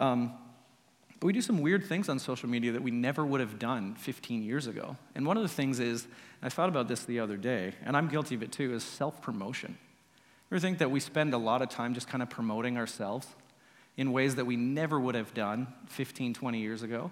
Um, 0.00 0.32
but 1.20 1.28
we 1.28 1.32
do 1.32 1.40
some 1.40 1.60
weird 1.60 1.84
things 1.84 2.08
on 2.08 2.18
social 2.18 2.48
media 2.48 2.72
that 2.72 2.82
we 2.82 2.90
never 2.90 3.24
would 3.24 3.40
have 3.40 3.60
done 3.60 3.94
15 3.94 4.42
years 4.42 4.66
ago. 4.66 4.96
And 5.14 5.24
one 5.24 5.36
of 5.36 5.44
the 5.44 5.48
things 5.48 5.78
is, 5.78 6.08
I 6.42 6.48
thought 6.48 6.68
about 6.68 6.88
this 6.88 7.04
the 7.04 7.20
other 7.20 7.36
day, 7.36 7.74
and 7.84 7.96
I'm 7.96 8.08
guilty 8.08 8.34
of 8.34 8.42
it 8.42 8.50
too, 8.50 8.74
is 8.74 8.82
self 8.82 9.22
promotion. 9.22 9.78
You 10.50 10.56
ever 10.56 10.60
think 10.60 10.78
that 10.78 10.90
we 10.90 10.98
spend 10.98 11.32
a 11.32 11.38
lot 11.38 11.62
of 11.62 11.68
time 11.68 11.94
just 11.94 12.08
kind 12.08 12.22
of 12.24 12.28
promoting 12.28 12.76
ourselves 12.76 13.28
in 13.96 14.12
ways 14.12 14.34
that 14.34 14.44
we 14.44 14.56
never 14.56 14.98
would 14.98 15.14
have 15.14 15.32
done 15.34 15.68
15, 15.88 16.34
20 16.34 16.60
years 16.60 16.82
ago? 16.82 17.10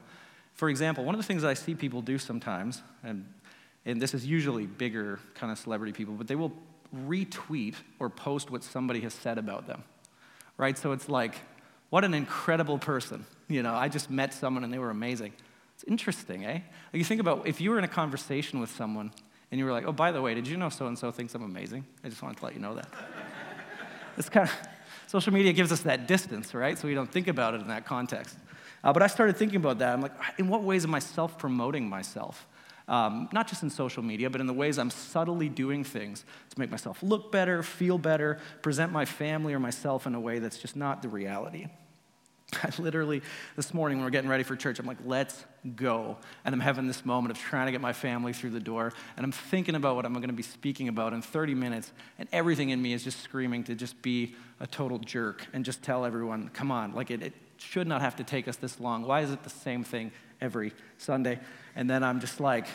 For 0.54 0.68
example, 0.68 1.04
one 1.04 1.14
of 1.14 1.20
the 1.20 1.26
things 1.26 1.44
I 1.44 1.54
see 1.54 1.74
people 1.74 2.02
do 2.02 2.18
sometimes, 2.18 2.82
and, 3.02 3.26
and 3.86 4.00
this 4.00 4.14
is 4.14 4.26
usually 4.26 4.66
bigger 4.66 5.18
kind 5.34 5.50
of 5.50 5.58
celebrity 5.58 5.92
people, 5.92 6.14
but 6.14 6.28
they 6.28 6.34
will 6.34 6.52
retweet 7.06 7.74
or 7.98 8.10
post 8.10 8.50
what 8.50 8.62
somebody 8.62 9.00
has 9.00 9.14
said 9.14 9.38
about 9.38 9.66
them, 9.66 9.82
right? 10.58 10.76
So 10.76 10.92
it's 10.92 11.08
like, 11.08 11.36
What 11.90 12.04
an 12.04 12.14
incredible 12.14 12.78
person. 12.78 13.26
You 13.48 13.62
know, 13.62 13.74
I 13.74 13.88
just 13.88 14.10
met 14.10 14.32
someone 14.32 14.64
and 14.64 14.72
they 14.72 14.78
were 14.78 14.90
amazing. 14.90 15.32
It's 15.74 15.84
interesting, 15.84 16.44
eh? 16.44 16.52
Like 16.52 16.62
you 16.94 17.04
think 17.04 17.20
about 17.20 17.46
if 17.46 17.60
you 17.60 17.70
were 17.70 17.78
in 17.78 17.84
a 17.84 17.88
conversation 17.88 18.60
with 18.60 18.70
someone 18.70 19.12
and 19.50 19.58
you 19.58 19.66
were 19.66 19.72
like, 19.72 19.86
oh, 19.86 19.92
by 19.92 20.12
the 20.12 20.22
way, 20.22 20.34
did 20.34 20.46
you 20.46 20.56
know 20.56 20.70
so 20.70 20.86
and 20.86 20.98
so 20.98 21.10
thinks 21.10 21.34
I'm 21.34 21.42
amazing? 21.42 21.84
I 22.02 22.08
just 22.08 22.22
wanted 22.22 22.38
to 22.38 22.44
let 22.44 22.54
you 22.54 22.60
know 22.60 22.74
that. 22.74 22.88
it's 24.16 24.30
kind 24.30 24.48
of, 24.48 24.54
social 25.12 25.30
media 25.34 25.52
gives 25.52 25.70
us 25.70 25.82
that 25.82 26.08
distance, 26.08 26.54
right? 26.54 26.78
So 26.78 26.88
we 26.88 26.94
don't 26.94 27.12
think 27.12 27.28
about 27.28 27.52
it 27.52 27.60
in 27.60 27.68
that 27.68 27.84
context. 27.84 28.34
Uh, 28.82 28.94
but 28.94 29.02
I 29.02 29.08
started 29.08 29.36
thinking 29.36 29.56
about 29.56 29.78
that. 29.80 29.92
I'm 29.92 30.00
like, 30.00 30.14
in 30.38 30.48
what 30.48 30.62
ways 30.62 30.86
am 30.86 30.94
I 30.94 31.00
self 31.00 31.36
promoting 31.36 31.86
myself? 31.86 32.46
Um, 32.88 33.28
not 33.30 33.46
just 33.46 33.62
in 33.62 33.68
social 33.68 34.02
media, 34.02 34.30
but 34.30 34.40
in 34.40 34.46
the 34.46 34.54
ways 34.54 34.78
I'm 34.78 34.88
subtly 34.88 35.50
doing 35.50 35.84
things 35.84 36.24
to 36.48 36.58
make 36.58 36.70
myself 36.70 37.02
look 37.02 37.30
better, 37.30 37.62
feel 37.62 37.98
better, 37.98 38.40
present 38.62 38.90
my 38.90 39.04
family 39.04 39.52
or 39.52 39.60
myself 39.60 40.06
in 40.06 40.14
a 40.14 40.20
way 40.20 40.38
that's 40.38 40.56
just 40.56 40.76
not 40.76 41.02
the 41.02 41.10
reality. 41.10 41.66
I 42.62 42.70
literally, 42.78 43.22
this 43.56 43.72
morning 43.72 43.98
when 43.98 44.04
we're 44.04 44.10
getting 44.10 44.30
ready 44.30 44.42
for 44.42 44.56
church, 44.56 44.78
I'm 44.78 44.86
like, 44.86 44.98
let's 45.04 45.44
go. 45.76 46.18
And 46.44 46.54
I'm 46.54 46.60
having 46.60 46.86
this 46.86 47.04
moment 47.04 47.36
of 47.36 47.42
trying 47.42 47.66
to 47.66 47.72
get 47.72 47.80
my 47.80 47.92
family 47.92 48.32
through 48.32 48.50
the 48.50 48.60
door. 48.60 48.92
And 49.16 49.24
I'm 49.24 49.32
thinking 49.32 49.74
about 49.74 49.96
what 49.96 50.04
I'm 50.04 50.12
going 50.12 50.28
to 50.28 50.32
be 50.34 50.42
speaking 50.42 50.88
about 50.88 51.12
in 51.12 51.22
30 51.22 51.54
minutes. 51.54 51.92
And 52.18 52.28
everything 52.32 52.70
in 52.70 52.80
me 52.80 52.92
is 52.92 53.04
just 53.04 53.20
screaming 53.20 53.64
to 53.64 53.74
just 53.74 54.00
be 54.02 54.34
a 54.60 54.66
total 54.66 54.98
jerk 54.98 55.46
and 55.52 55.64
just 55.64 55.82
tell 55.82 56.04
everyone, 56.04 56.48
come 56.48 56.70
on, 56.70 56.94
like 56.94 57.10
it, 57.10 57.22
it 57.22 57.32
should 57.56 57.86
not 57.86 58.00
have 58.00 58.16
to 58.16 58.24
take 58.24 58.48
us 58.48 58.56
this 58.56 58.80
long. 58.80 59.02
Why 59.02 59.20
is 59.20 59.30
it 59.30 59.42
the 59.44 59.50
same 59.50 59.84
thing 59.84 60.12
every 60.40 60.72
Sunday? 60.98 61.38
And 61.74 61.88
then 61.88 62.02
I'm 62.02 62.20
just 62.20 62.40
like, 62.40 62.66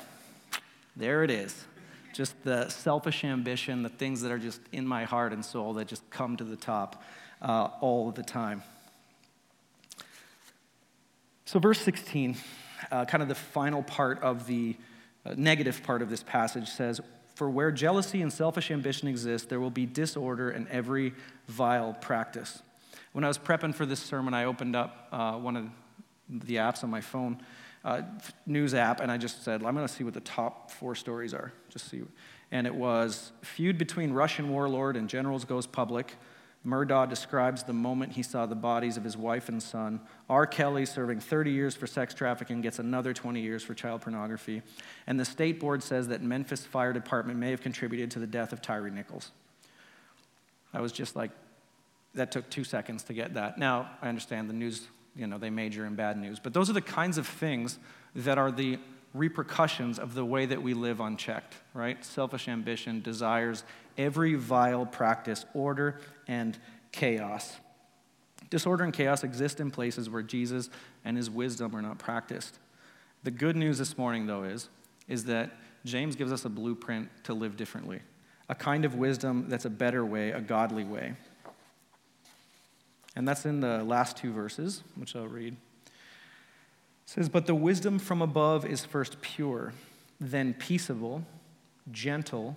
there 0.96 1.24
it 1.24 1.30
is. 1.30 1.66
Just 2.14 2.42
the 2.44 2.68
selfish 2.70 3.24
ambition, 3.24 3.84
the 3.84 3.90
things 3.90 4.22
that 4.22 4.32
are 4.32 4.40
just 4.40 4.62
in 4.72 4.88
my 4.88 5.04
heart 5.04 5.34
and 5.34 5.46
soul 5.46 5.74
that 5.74 5.88
just 5.88 6.10
come 6.10 6.36
to 6.38 6.44
the 6.44 6.56
top 6.56 7.04
uh, 7.42 7.70
all 7.80 8.12
the 8.12 8.24
time. 8.24 8.64
So, 11.48 11.60
verse 11.60 11.80
16, 11.80 12.36
uh, 12.92 13.06
kind 13.06 13.22
of 13.24 13.30
the 13.30 13.36
final 13.36 13.82
part 13.82 14.22
of 14.22 14.48
the 14.48 14.76
uh, 15.26 15.34
negative 15.38 15.82
part 15.82 16.02
of 16.02 16.10
this 16.10 16.22
passage 16.22 16.68
says, 16.68 17.00
For 17.36 17.50
where 17.50 17.72
jealousy 17.72 18.22
and 18.22 18.34
selfish 18.34 18.70
ambition 18.70 19.08
exist, 19.08 19.48
there 19.48 19.62
will 19.62 19.72
be 19.72 19.86
disorder 19.86 20.50
and 20.50 20.68
every 20.68 21.14
vile 21.48 21.94
practice. 21.94 22.62
When 23.14 23.24
I 23.24 23.30
was 23.30 23.38
prepping 23.38 23.74
for 23.74 23.86
this 23.86 24.02
sermon, 24.02 24.34
I 24.34 24.44
opened 24.44 24.76
up 24.76 25.08
uh, 25.14 25.36
one 25.36 25.56
of 25.56 25.70
the 26.30 26.58
apps 26.58 26.84
on 26.84 26.90
my 26.90 27.00
phone, 27.00 27.42
uh, 27.86 28.02
news 28.46 28.74
app, 28.74 29.00
and 29.00 29.10
I 29.10 29.16
just 29.16 29.46
said, 29.46 29.64
I'm 29.64 29.74
going 29.74 29.88
to 29.88 29.94
see 29.94 30.04
what 30.04 30.16
the 30.16 30.20
top 30.20 30.70
four 30.70 30.96
stories 30.96 31.34
are. 31.34 31.54
Just 31.70 31.90
see. 31.90 32.02
And 32.52 32.68
it 32.68 32.76
was 32.76 33.32
feud 33.42 33.78
between 33.78 34.12
Russian 34.12 34.50
warlord 34.50 34.98
and 34.98 35.08
generals 35.08 35.46
goes 35.46 35.66
public. 35.66 36.14
Murdaugh 36.68 37.08
describes 37.08 37.64
the 37.64 37.74
moment 37.74 38.14
he 38.14 38.24
saw 38.24 38.46
the 38.46 38.56
bodies 38.56 38.98
of 38.98 39.04
his 39.04 39.16
wife 39.16 39.48
and 39.48 39.64
son. 39.64 40.02
R. 40.30 40.46
Kelly, 40.46 40.86
serving 40.86 41.22
30 41.22 41.52
years 41.52 41.76
for 41.76 41.88
sex 41.88 42.14
trafficking, 42.14 42.60
gets 42.60 42.78
another 42.78 43.14
20 43.14 43.40
years 43.40 43.64
for 43.64 43.74
child 43.74 44.02
pornography. 44.02 44.62
And 45.08 45.18
the 45.18 45.24
state 45.24 45.62
board 45.62 45.82
says 45.82 46.10
that 46.10 46.22
Memphis 46.22 46.66
Fire 46.66 46.92
Department 46.92 47.40
may 47.40 47.52
have 47.52 47.62
contributed 47.62 48.12
to 48.12 48.20
the 48.20 48.28
death 48.28 48.52
of 48.52 48.62
Tyre 48.62 48.90
Nichols. 48.90 49.32
I 50.74 50.82
was 50.82 50.92
just 50.92 51.16
like, 51.16 51.32
that 52.16 52.32
took 52.32 52.50
two 52.50 52.66
seconds 52.66 53.04
to 53.04 53.14
get 53.14 53.36
that. 53.36 53.58
Now, 53.58 53.90
I 54.02 54.10
understand 54.10 54.50
the 54.50 54.54
news, 54.54 54.88
you 55.16 55.26
know, 55.26 55.38
they 55.38 55.50
major 55.50 55.86
in 55.86 55.96
bad 55.96 56.18
news. 56.18 56.40
But 56.40 56.54
those 56.54 56.70
are 56.70 56.74
the 56.74 56.82
kinds 56.82 57.18
of 57.18 57.26
things 57.26 57.80
that 58.14 58.38
are 58.38 58.52
the 58.52 58.78
repercussions 59.14 60.00
of 60.00 60.14
the 60.14 60.26
way 60.26 60.46
that 60.46 60.62
we 60.62 60.74
live 60.74 61.00
unchecked, 61.00 61.56
right? 61.74 62.04
Selfish 62.04 62.48
ambition, 62.48 63.02
desires, 63.02 63.64
every 63.98 64.36
vile 64.36 64.86
practice, 64.86 65.46
order, 65.54 66.00
and 66.28 66.58
chaos. 66.92 67.58
Disorder 68.50 68.84
and 68.84 68.94
chaos 68.94 69.24
exist 69.24 69.60
in 69.60 69.72
places 69.72 70.10
where 70.10 70.22
Jesus 70.22 70.70
and 71.04 71.18
his 71.18 71.30
wisdom 71.30 71.76
are 71.76 71.82
not 71.82 71.98
practiced. 71.98 72.60
The 73.24 73.32
good 73.32 73.56
news 73.56 73.78
this 73.78 73.98
morning, 73.98 74.26
though, 74.28 74.44
is, 74.44 74.70
is 75.08 75.26
that 75.26 75.52
James 75.86 76.16
gives 76.16 76.32
us 76.32 76.46
a 76.46 76.50
blueprint 76.50 77.10
to 77.24 77.34
live 77.34 77.58
differently, 77.58 78.02
a 78.50 78.56
kind 78.56 78.86
of 78.86 78.96
wisdom 78.96 79.46
that's 79.48 79.66
a 79.66 79.70
better 79.70 80.06
way, 80.06 80.32
a 80.32 80.42
godly 80.42 80.84
way. 80.84 81.16
And 83.16 83.28
that's 83.28 83.46
in 83.46 83.62
the 83.62 83.84
last 83.84 84.16
two 84.16 84.32
verses, 84.32 84.84
which 84.96 85.16
I'll 85.16 85.28
read. 85.28 85.56
It 85.86 85.92
says, 87.06 87.30
But 87.30 87.48
the 87.48 87.56
wisdom 87.56 88.00
from 88.00 88.22
above 88.22 88.66
is 88.66 88.86
first 88.86 89.22
pure, 89.22 89.74
then 90.20 90.54
peaceable, 90.54 91.24
gentle, 91.92 92.56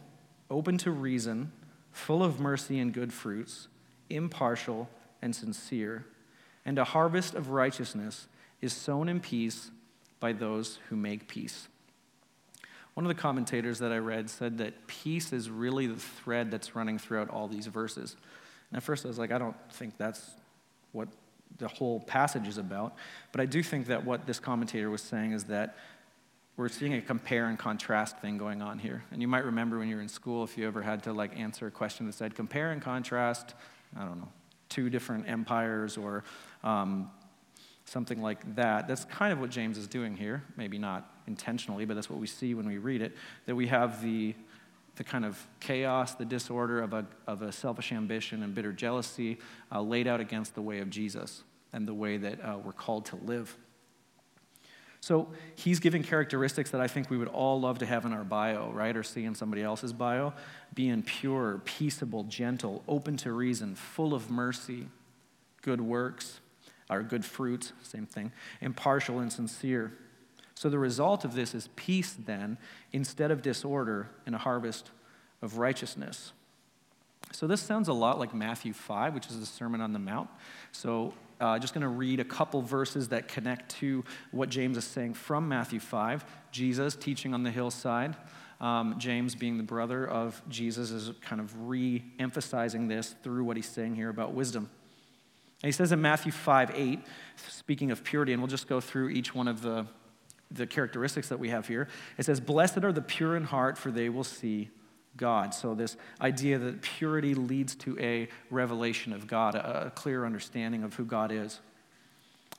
open 0.50 0.76
to 0.78 0.90
reason, 0.90 1.52
full 1.92 2.22
of 2.22 2.40
mercy 2.40 2.78
and 2.78 2.92
good 2.92 3.12
fruits, 3.12 3.68
impartial 4.08 4.88
and 5.22 5.34
sincere. 5.34 6.06
And 6.64 6.78
a 6.78 6.84
harvest 6.84 7.34
of 7.34 7.50
righteousness 7.50 8.26
is 8.60 8.72
sown 8.72 9.08
in 9.08 9.20
peace 9.20 9.70
by 10.18 10.32
those 10.32 10.78
who 10.88 10.96
make 10.96 11.28
peace. 11.28 11.68
One 12.94 13.06
of 13.06 13.08
the 13.08 13.20
commentators 13.20 13.78
that 13.78 13.92
I 13.92 13.98
read 13.98 14.28
said 14.28 14.58
that 14.58 14.86
peace 14.86 15.32
is 15.32 15.48
really 15.48 15.86
the 15.86 15.96
thread 15.96 16.50
that's 16.50 16.76
running 16.76 16.98
throughout 16.98 17.30
all 17.30 17.48
these 17.48 17.66
verses. 17.66 18.16
And 18.70 18.76
at 18.76 18.82
first 18.82 19.04
I 19.04 19.08
was 19.08 19.18
like, 19.18 19.32
I 19.32 19.38
don't 19.38 19.56
think 19.72 19.96
that's 19.96 20.32
what 20.92 21.08
the 21.58 21.68
whole 21.68 22.00
passage 22.00 22.46
is 22.46 22.58
about. 22.58 22.94
But 23.32 23.40
I 23.40 23.46
do 23.46 23.62
think 23.62 23.86
that 23.86 24.04
what 24.04 24.26
this 24.26 24.40
commentator 24.40 24.90
was 24.90 25.02
saying 25.02 25.32
is 25.32 25.44
that 25.44 25.76
we're 26.60 26.68
seeing 26.68 26.92
a 26.92 27.00
compare 27.00 27.46
and 27.46 27.58
contrast 27.58 28.18
thing 28.18 28.36
going 28.36 28.60
on 28.60 28.78
here. 28.78 29.02
And 29.12 29.22
you 29.22 29.28
might 29.28 29.46
remember 29.46 29.78
when 29.78 29.88
you 29.88 29.96
were 29.96 30.02
in 30.02 30.10
school, 30.10 30.44
if 30.44 30.58
you 30.58 30.66
ever 30.66 30.82
had 30.82 31.02
to 31.04 31.12
like 31.14 31.34
answer 31.38 31.66
a 31.66 31.70
question 31.70 32.04
that 32.04 32.12
said 32.12 32.34
compare 32.34 32.70
and 32.70 32.82
contrast, 32.82 33.54
I 33.96 34.04
don't 34.04 34.18
know, 34.18 34.28
two 34.68 34.90
different 34.90 35.26
empires 35.26 35.96
or 35.96 36.22
um, 36.62 37.10
something 37.86 38.20
like 38.20 38.56
that. 38.56 38.86
That's 38.86 39.06
kind 39.06 39.32
of 39.32 39.40
what 39.40 39.48
James 39.48 39.78
is 39.78 39.86
doing 39.86 40.14
here. 40.14 40.44
Maybe 40.58 40.76
not 40.76 41.10
intentionally, 41.26 41.86
but 41.86 41.94
that's 41.94 42.10
what 42.10 42.18
we 42.18 42.26
see 42.26 42.52
when 42.52 42.68
we 42.68 42.76
read 42.76 43.00
it. 43.00 43.16
That 43.46 43.56
we 43.56 43.66
have 43.68 44.02
the 44.02 44.34
the 44.96 45.04
kind 45.04 45.24
of 45.24 45.46
chaos, 45.60 46.14
the 46.14 46.26
disorder 46.26 46.82
of 46.82 46.92
a, 46.92 47.06
of 47.26 47.40
a 47.40 47.52
selfish 47.52 47.90
ambition 47.90 48.42
and 48.42 48.54
bitter 48.54 48.72
jealousy 48.72 49.38
uh, 49.72 49.80
laid 49.80 50.06
out 50.06 50.20
against 50.20 50.54
the 50.54 50.60
way 50.60 50.80
of 50.80 50.90
Jesus 50.90 51.42
and 51.72 51.88
the 51.88 51.94
way 51.94 52.18
that 52.18 52.38
uh, 52.44 52.58
we're 52.62 52.72
called 52.72 53.06
to 53.06 53.16
live. 53.16 53.56
So 55.00 55.28
he's 55.56 55.80
giving 55.80 56.02
characteristics 56.02 56.70
that 56.72 56.80
I 56.80 56.86
think 56.86 57.08
we 57.08 57.16
would 57.16 57.28
all 57.28 57.58
love 57.60 57.78
to 57.78 57.86
have 57.86 58.04
in 58.04 58.12
our 58.12 58.24
bio, 58.24 58.70
right? 58.70 58.94
Or 58.94 59.02
see 59.02 59.24
in 59.24 59.34
somebody 59.34 59.62
else's 59.62 59.94
bio. 59.94 60.34
Being 60.74 61.02
pure, 61.02 61.62
peaceable, 61.64 62.24
gentle, 62.24 62.82
open 62.86 63.16
to 63.18 63.32
reason, 63.32 63.74
full 63.74 64.12
of 64.12 64.30
mercy, 64.30 64.88
good 65.62 65.80
works, 65.80 66.40
or 66.90 67.02
good 67.02 67.24
fruits, 67.24 67.72
same 67.82 68.04
thing, 68.04 68.32
impartial 68.60 69.20
and 69.20 69.32
sincere. 69.32 69.92
So 70.54 70.68
the 70.68 70.78
result 70.78 71.24
of 71.24 71.34
this 71.34 71.54
is 71.54 71.70
peace, 71.76 72.14
then, 72.26 72.58
instead 72.92 73.30
of 73.30 73.40
disorder, 73.40 74.10
and 74.26 74.34
a 74.34 74.38
harvest 74.38 74.90
of 75.40 75.56
righteousness. 75.56 76.32
So 77.32 77.46
this 77.46 77.62
sounds 77.62 77.88
a 77.88 77.92
lot 77.92 78.18
like 78.18 78.34
Matthew 78.34 78.74
5, 78.74 79.14
which 79.14 79.28
is 79.28 79.40
the 79.40 79.46
Sermon 79.46 79.80
on 79.80 79.94
the 79.94 79.98
Mount. 79.98 80.28
So 80.72 81.14
uh, 81.40 81.58
just 81.58 81.74
going 81.74 81.82
to 81.82 81.88
read 81.88 82.20
a 82.20 82.24
couple 82.24 82.62
verses 82.62 83.08
that 83.08 83.28
connect 83.28 83.70
to 83.78 84.04
what 84.30 84.48
James 84.48 84.76
is 84.76 84.84
saying 84.84 85.14
from 85.14 85.48
Matthew 85.48 85.80
5. 85.80 86.24
Jesus 86.50 86.94
teaching 86.94 87.34
on 87.34 87.42
the 87.42 87.50
hillside. 87.50 88.16
Um, 88.60 88.96
James, 88.98 89.34
being 89.34 89.56
the 89.56 89.62
brother 89.62 90.06
of 90.06 90.42
Jesus, 90.48 90.90
is 90.90 91.12
kind 91.22 91.40
of 91.40 91.68
re 91.68 92.04
emphasizing 92.18 92.88
this 92.88 93.14
through 93.22 93.44
what 93.44 93.56
he's 93.56 93.68
saying 93.68 93.94
here 93.94 94.10
about 94.10 94.34
wisdom. 94.34 94.68
And 95.62 95.68
he 95.68 95.72
says 95.72 95.92
in 95.92 96.00
Matthew 96.00 96.32
5 96.32 96.72
8, 96.74 97.00
speaking 97.48 97.90
of 97.90 98.04
purity, 98.04 98.32
and 98.32 98.42
we'll 98.42 98.48
just 98.48 98.68
go 98.68 98.80
through 98.80 99.08
each 99.10 99.34
one 99.34 99.48
of 99.48 99.62
the 99.62 99.86
the 100.50 100.66
characteristics 100.66 101.28
that 101.28 101.38
we 101.38 101.48
have 101.50 101.68
here. 101.68 101.88
It 102.18 102.24
says, 102.24 102.40
Blessed 102.40 102.78
are 102.78 102.92
the 102.92 103.02
pure 103.02 103.36
in 103.36 103.44
heart, 103.44 103.78
for 103.78 103.90
they 103.90 104.08
will 104.08 104.24
see 104.24 104.70
God. 105.20 105.54
So, 105.54 105.74
this 105.74 105.96
idea 106.20 106.58
that 106.58 106.80
purity 106.80 107.34
leads 107.34 107.76
to 107.76 107.96
a 108.00 108.28
revelation 108.50 109.12
of 109.12 109.28
God, 109.28 109.54
a, 109.54 109.92
clear 109.94 110.24
understanding 110.24 110.82
of 110.82 110.94
who 110.94 111.04
God 111.04 111.30
is. 111.30 111.60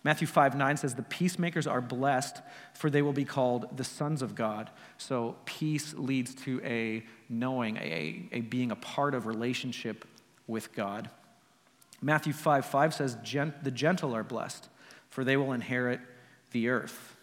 Matthew 0.03 0.27
5 0.27 0.55
9 0.55 0.77
says, 0.77 0.95
The 0.95 1.01
peacemakers 1.01 1.67
are 1.67 1.81
blessed, 1.81 2.41
for 2.73 2.89
they 2.89 3.01
will 3.01 3.13
be 3.13 3.25
called 3.25 3.75
the 3.75 3.83
sons 3.83 4.21
of 4.21 4.35
God. 4.35 4.69
So, 4.97 5.35
peace 5.45 5.93
leads 5.95 6.35
to 6.45 6.61
a 6.63 7.03
knowing, 7.27 7.77
a, 7.77 8.29
a 8.31 8.41
being 8.41 8.71
a 8.71 8.75
part 8.75 9.15
of 9.15 9.25
relationship 9.25 10.05
with 10.47 10.73
God. 10.73 11.09
Matthew 11.99 12.33
5 12.33 12.65
5 12.65 12.93
says, 12.93 13.17
The 13.63 13.71
gentle 13.71 14.15
are 14.15 14.23
blessed, 14.23 14.69
for 15.09 15.23
they 15.23 15.35
will 15.35 15.51
inherit 15.51 15.99
the 16.51 16.69
earth. 16.69 17.15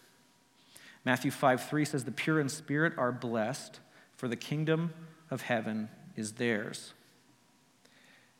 Matthew 1.05 1.31
5 1.31 1.63
3 1.63 1.85
says, 1.85 2.03
The 2.03 2.11
pure 2.11 2.41
in 2.41 2.49
spirit 2.49 2.93
are 2.97 3.13
blessed, 3.13 3.79
for 4.15 4.27
the 4.27 4.35
kingdom 4.35 4.93
of 5.29 5.43
heaven 5.43 5.89
is 6.15 6.33
theirs. 6.33 6.93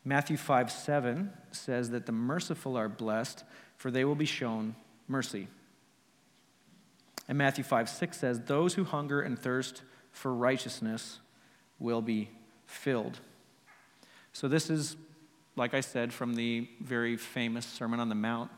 Matthew 0.04 0.38
5 0.38 0.72
7 0.72 1.32
says 1.52 1.90
that 1.92 2.06
the 2.06 2.12
merciful 2.12 2.78
are 2.78 2.90
blessed, 2.90 3.44
for 3.78 3.92
they 3.92 4.06
will 4.06 4.16
be 4.16 4.26
shown 4.26 4.76
mercy. 5.08 5.48
And 7.28 7.38
Matthew 7.38 7.64
5 7.64 7.90
6 7.90 8.18
says, 8.18 8.42
Those 8.42 8.74
who 8.74 8.84
hunger 8.84 9.22
and 9.22 9.38
thirst 9.38 9.84
for 10.12 10.34
righteousness 10.34 11.20
will 11.78 12.02
be 12.02 12.30
filled. 12.66 13.20
So, 14.34 14.48
this 14.48 14.70
is 14.70 14.96
like 15.60 15.74
I 15.74 15.82
said, 15.82 16.14
from 16.14 16.36
the 16.36 16.68
very 16.80 17.18
famous 17.18 17.66
Sermon 17.66 18.00
on 18.00 18.08
the 18.08 18.16
Mount, 18.16 18.50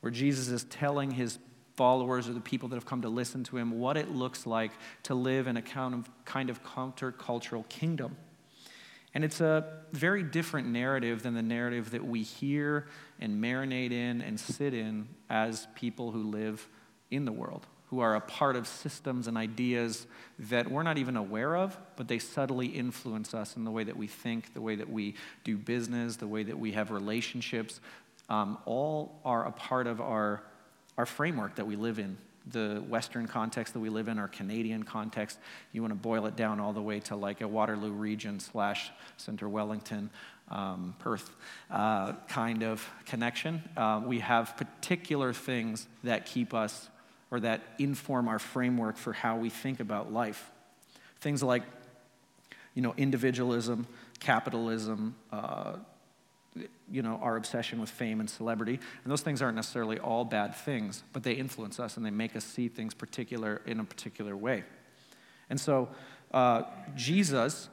where 0.00 0.10
Jesus 0.10 0.48
is 0.48 0.64
telling 0.64 1.10
his 1.10 1.38
followers 1.76 2.28
or 2.28 2.32
the 2.32 2.40
people 2.40 2.68
that 2.68 2.76
have 2.76 2.86
come 2.86 3.02
to 3.02 3.08
listen 3.08 3.44
to 3.44 3.56
him 3.56 3.78
what 3.78 3.96
it 3.96 4.10
looks 4.10 4.46
like 4.46 4.72
to 5.04 5.14
live 5.14 5.46
in 5.46 5.56
a 5.56 5.62
kind 5.62 5.94
of, 5.94 6.08
of 6.50 6.64
countercultural 6.64 7.68
kingdom. 7.68 8.16
And 9.14 9.24
it's 9.24 9.40
a 9.40 9.80
very 9.92 10.22
different 10.22 10.68
narrative 10.68 11.22
than 11.22 11.34
the 11.34 11.42
narrative 11.42 11.90
that 11.90 12.04
we 12.04 12.22
hear 12.22 12.86
and 13.20 13.42
marinate 13.42 13.92
in 13.92 14.22
and 14.22 14.40
sit 14.40 14.72
in 14.72 15.08
as 15.28 15.66
people 15.74 16.12
who 16.12 16.22
live 16.22 16.66
in 17.10 17.26
the 17.26 17.32
world, 17.32 17.66
who 17.90 18.00
are 18.00 18.14
a 18.14 18.20
part 18.20 18.56
of 18.56 18.66
systems 18.66 19.28
and 19.28 19.36
ideas 19.36 20.06
that 20.38 20.70
we're 20.70 20.82
not 20.82 20.96
even 20.96 21.16
aware 21.18 21.56
of, 21.56 21.76
but 21.96 22.08
they 22.08 22.18
subtly 22.18 22.66
influence 22.66 23.34
us 23.34 23.54
in 23.56 23.64
the 23.64 23.70
way 23.70 23.84
that 23.84 23.96
we 23.96 24.06
think, 24.06 24.54
the 24.54 24.62
way 24.62 24.76
that 24.76 24.88
we 24.88 25.14
do 25.44 25.58
business, 25.58 26.16
the 26.16 26.26
way 26.26 26.42
that 26.42 26.58
we 26.58 26.72
have 26.72 26.90
relationships. 26.90 27.80
Um, 28.30 28.56
all 28.64 29.20
are 29.26 29.46
a 29.46 29.52
part 29.52 29.86
of 29.86 30.00
our, 30.00 30.42
our 30.96 31.06
framework 31.06 31.56
that 31.56 31.66
we 31.66 31.76
live 31.76 31.98
in 31.98 32.16
the 32.50 32.82
Western 32.88 33.26
context 33.26 33.72
that 33.72 33.80
we 33.80 33.88
live 33.88 34.08
in, 34.08 34.18
our 34.18 34.28
Canadian 34.28 34.82
context. 34.82 35.38
You 35.72 35.80
want 35.82 35.92
to 35.92 35.98
boil 35.98 36.26
it 36.26 36.36
down 36.36 36.60
all 36.60 36.72
the 36.72 36.82
way 36.82 37.00
to 37.00 37.16
like 37.16 37.40
a 37.40 37.48
Waterloo 37.48 37.92
region 37.92 38.40
slash 38.40 38.90
Center 39.16 39.48
Wellington, 39.48 40.10
um, 40.50 40.94
Perth 40.98 41.30
uh, 41.70 42.14
kind 42.28 42.64
of 42.64 42.86
connection. 43.06 43.62
Uh, 43.76 44.02
we 44.04 44.18
have 44.18 44.56
particular 44.56 45.32
things 45.32 45.86
that 46.02 46.26
keep 46.26 46.52
us 46.52 46.88
or 47.30 47.40
that 47.40 47.62
inform 47.78 48.28
our 48.28 48.38
framework 48.38 48.96
for 48.96 49.12
how 49.12 49.36
we 49.36 49.48
think 49.48 49.80
about 49.80 50.12
life. 50.12 50.50
Things 51.20 51.42
like, 51.42 51.62
you 52.74 52.82
know, 52.82 52.94
individualism, 52.96 53.86
capitalism, 54.20 55.14
uh, 55.30 55.76
you 56.90 57.02
know, 57.02 57.18
our 57.22 57.36
obsession 57.36 57.80
with 57.80 57.90
fame 57.90 58.20
and 58.20 58.28
celebrity. 58.28 58.78
And 59.04 59.10
those 59.10 59.22
things 59.22 59.40
aren't 59.40 59.56
necessarily 59.56 59.98
all 59.98 60.24
bad 60.24 60.54
things, 60.54 61.02
but 61.12 61.22
they 61.22 61.32
influence 61.32 61.80
us 61.80 61.96
and 61.96 62.04
they 62.04 62.10
make 62.10 62.36
us 62.36 62.44
see 62.44 62.68
things 62.68 62.94
particular 62.94 63.62
in 63.66 63.80
a 63.80 63.84
particular 63.84 64.36
way. 64.36 64.64
And 65.48 65.60
so 65.60 65.88
uh, 66.32 66.62
Jesus 66.94 67.68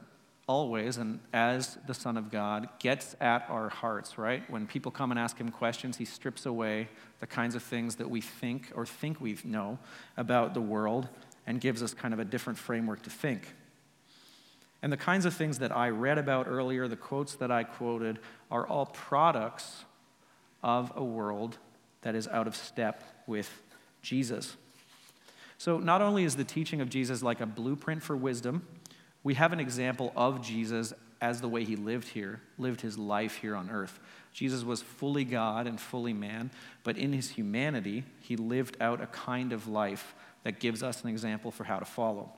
always, 0.46 0.96
and 0.96 1.20
as 1.32 1.78
the 1.86 1.94
Son 1.94 2.16
of 2.16 2.30
God, 2.30 2.68
gets 2.80 3.14
at 3.20 3.48
our 3.48 3.68
hearts, 3.68 4.18
right? 4.18 4.48
When 4.50 4.66
people 4.66 4.90
come 4.90 5.12
and 5.12 5.20
ask 5.20 5.38
him 5.38 5.50
questions, 5.50 5.96
he 5.96 6.04
strips 6.04 6.44
away 6.44 6.88
the 7.20 7.26
kinds 7.26 7.54
of 7.54 7.62
things 7.62 7.96
that 7.96 8.10
we 8.10 8.20
think 8.20 8.72
or 8.74 8.84
think 8.84 9.20
we 9.20 9.38
know 9.44 9.78
about 10.16 10.54
the 10.54 10.60
world 10.60 11.08
and 11.46 11.60
gives 11.60 11.82
us 11.82 11.94
kind 11.94 12.12
of 12.12 12.20
a 12.20 12.24
different 12.24 12.58
framework 12.58 13.02
to 13.02 13.10
think. 13.10 13.54
And 14.82 14.92
the 14.92 14.96
kinds 14.96 15.26
of 15.26 15.34
things 15.34 15.58
that 15.58 15.76
I 15.76 15.90
read 15.90 16.18
about 16.18 16.46
earlier, 16.48 16.88
the 16.88 16.96
quotes 16.96 17.34
that 17.36 17.50
I 17.50 17.64
quoted, 17.64 18.18
are 18.50 18.66
all 18.66 18.86
products 18.86 19.84
of 20.62 20.92
a 20.96 21.04
world 21.04 21.58
that 22.02 22.14
is 22.14 22.26
out 22.28 22.46
of 22.46 22.56
step 22.56 23.04
with 23.26 23.62
Jesus. 24.02 24.56
So, 25.58 25.78
not 25.78 26.00
only 26.00 26.24
is 26.24 26.36
the 26.36 26.44
teaching 26.44 26.80
of 26.80 26.88
Jesus 26.88 27.22
like 27.22 27.42
a 27.42 27.46
blueprint 27.46 28.02
for 28.02 28.16
wisdom, 28.16 28.66
we 29.22 29.34
have 29.34 29.52
an 29.52 29.60
example 29.60 30.12
of 30.16 30.40
Jesus 30.40 30.94
as 31.20 31.42
the 31.42 31.48
way 31.48 31.64
he 31.64 31.76
lived 31.76 32.08
here, 32.08 32.40
lived 32.56 32.80
his 32.80 32.96
life 32.96 33.36
here 33.36 33.54
on 33.54 33.68
earth. 33.68 34.00
Jesus 34.32 34.64
was 34.64 34.80
fully 34.80 35.24
God 35.24 35.66
and 35.66 35.78
fully 35.78 36.14
man, 36.14 36.50
but 36.82 36.96
in 36.96 37.12
his 37.12 37.30
humanity, 37.30 38.04
he 38.20 38.36
lived 38.36 38.76
out 38.80 39.02
a 39.02 39.06
kind 39.06 39.52
of 39.52 39.68
life 39.68 40.14
that 40.44 40.60
gives 40.60 40.82
us 40.82 41.02
an 41.02 41.10
example 41.10 41.50
for 41.50 41.64
how 41.64 41.78
to 41.78 41.84
follow. 41.84 42.32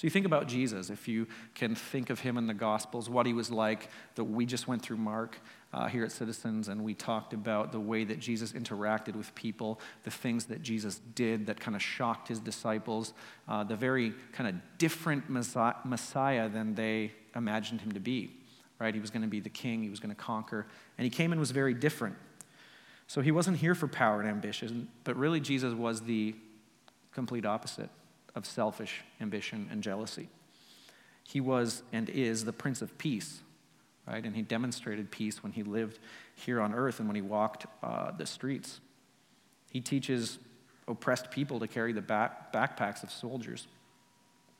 So 0.00 0.06
you 0.06 0.10
think 0.10 0.24
about 0.24 0.48
Jesus, 0.48 0.88
if 0.88 1.06
you 1.08 1.26
can 1.54 1.74
think 1.74 2.08
of 2.08 2.20
him 2.20 2.38
in 2.38 2.46
the 2.46 2.54
Gospels, 2.54 3.10
what 3.10 3.26
he 3.26 3.34
was 3.34 3.50
like, 3.50 3.90
that 4.14 4.24
we 4.24 4.46
just 4.46 4.66
went 4.66 4.80
through 4.80 4.96
Mark 4.96 5.38
uh, 5.74 5.88
here 5.88 6.04
at 6.04 6.10
Citizens, 6.10 6.68
and 6.68 6.82
we 6.82 6.94
talked 6.94 7.34
about 7.34 7.70
the 7.70 7.80
way 7.80 8.04
that 8.04 8.18
Jesus 8.18 8.52
interacted 8.52 9.14
with 9.14 9.34
people, 9.34 9.78
the 10.04 10.10
things 10.10 10.46
that 10.46 10.62
Jesus 10.62 11.02
did 11.14 11.44
that 11.48 11.60
kind 11.60 11.76
of 11.76 11.82
shocked 11.82 12.28
his 12.28 12.40
disciples, 12.40 13.12
uh, 13.46 13.62
the 13.62 13.76
very 13.76 14.14
kind 14.32 14.48
of 14.48 14.54
different 14.78 15.28
Messiah 15.28 16.48
than 16.48 16.74
they 16.74 17.12
imagined 17.36 17.82
him 17.82 17.92
to 17.92 18.00
be. 18.00 18.30
Right? 18.78 18.94
He 18.94 19.02
was 19.02 19.10
going 19.10 19.20
to 19.20 19.28
be 19.28 19.40
the 19.40 19.50
king, 19.50 19.82
he 19.82 19.90
was 19.90 20.00
going 20.00 20.14
to 20.14 20.22
conquer, 20.22 20.66
and 20.96 21.04
he 21.04 21.10
came 21.10 21.30
and 21.30 21.38
was 21.38 21.50
very 21.50 21.74
different. 21.74 22.16
So 23.06 23.20
he 23.20 23.32
wasn't 23.32 23.58
here 23.58 23.74
for 23.74 23.86
power 23.86 24.20
and 24.20 24.30
ambition, 24.30 24.88
but 25.04 25.14
really 25.18 25.40
Jesus 25.40 25.74
was 25.74 26.00
the 26.00 26.34
complete 27.12 27.44
opposite 27.44 27.90
of 28.34 28.46
selfish 28.46 29.02
ambition 29.20 29.68
and 29.70 29.82
jealousy. 29.82 30.28
He 31.24 31.40
was 31.40 31.82
and 31.92 32.08
is 32.08 32.44
the 32.44 32.52
Prince 32.52 32.82
of 32.82 32.96
Peace, 32.98 33.40
right? 34.06 34.24
And 34.24 34.34
he 34.34 34.42
demonstrated 34.42 35.10
peace 35.10 35.42
when 35.42 35.52
he 35.52 35.62
lived 35.62 35.98
here 36.34 36.60
on 36.60 36.74
earth 36.74 36.98
and 36.98 37.08
when 37.08 37.16
he 37.16 37.22
walked 37.22 37.66
uh, 37.82 38.10
the 38.12 38.26
streets. 38.26 38.80
He 39.70 39.80
teaches 39.80 40.38
oppressed 40.88 41.30
people 41.30 41.60
to 41.60 41.68
carry 41.68 41.92
the 41.92 42.02
back, 42.02 42.52
backpacks 42.52 43.02
of 43.02 43.12
soldiers, 43.12 43.68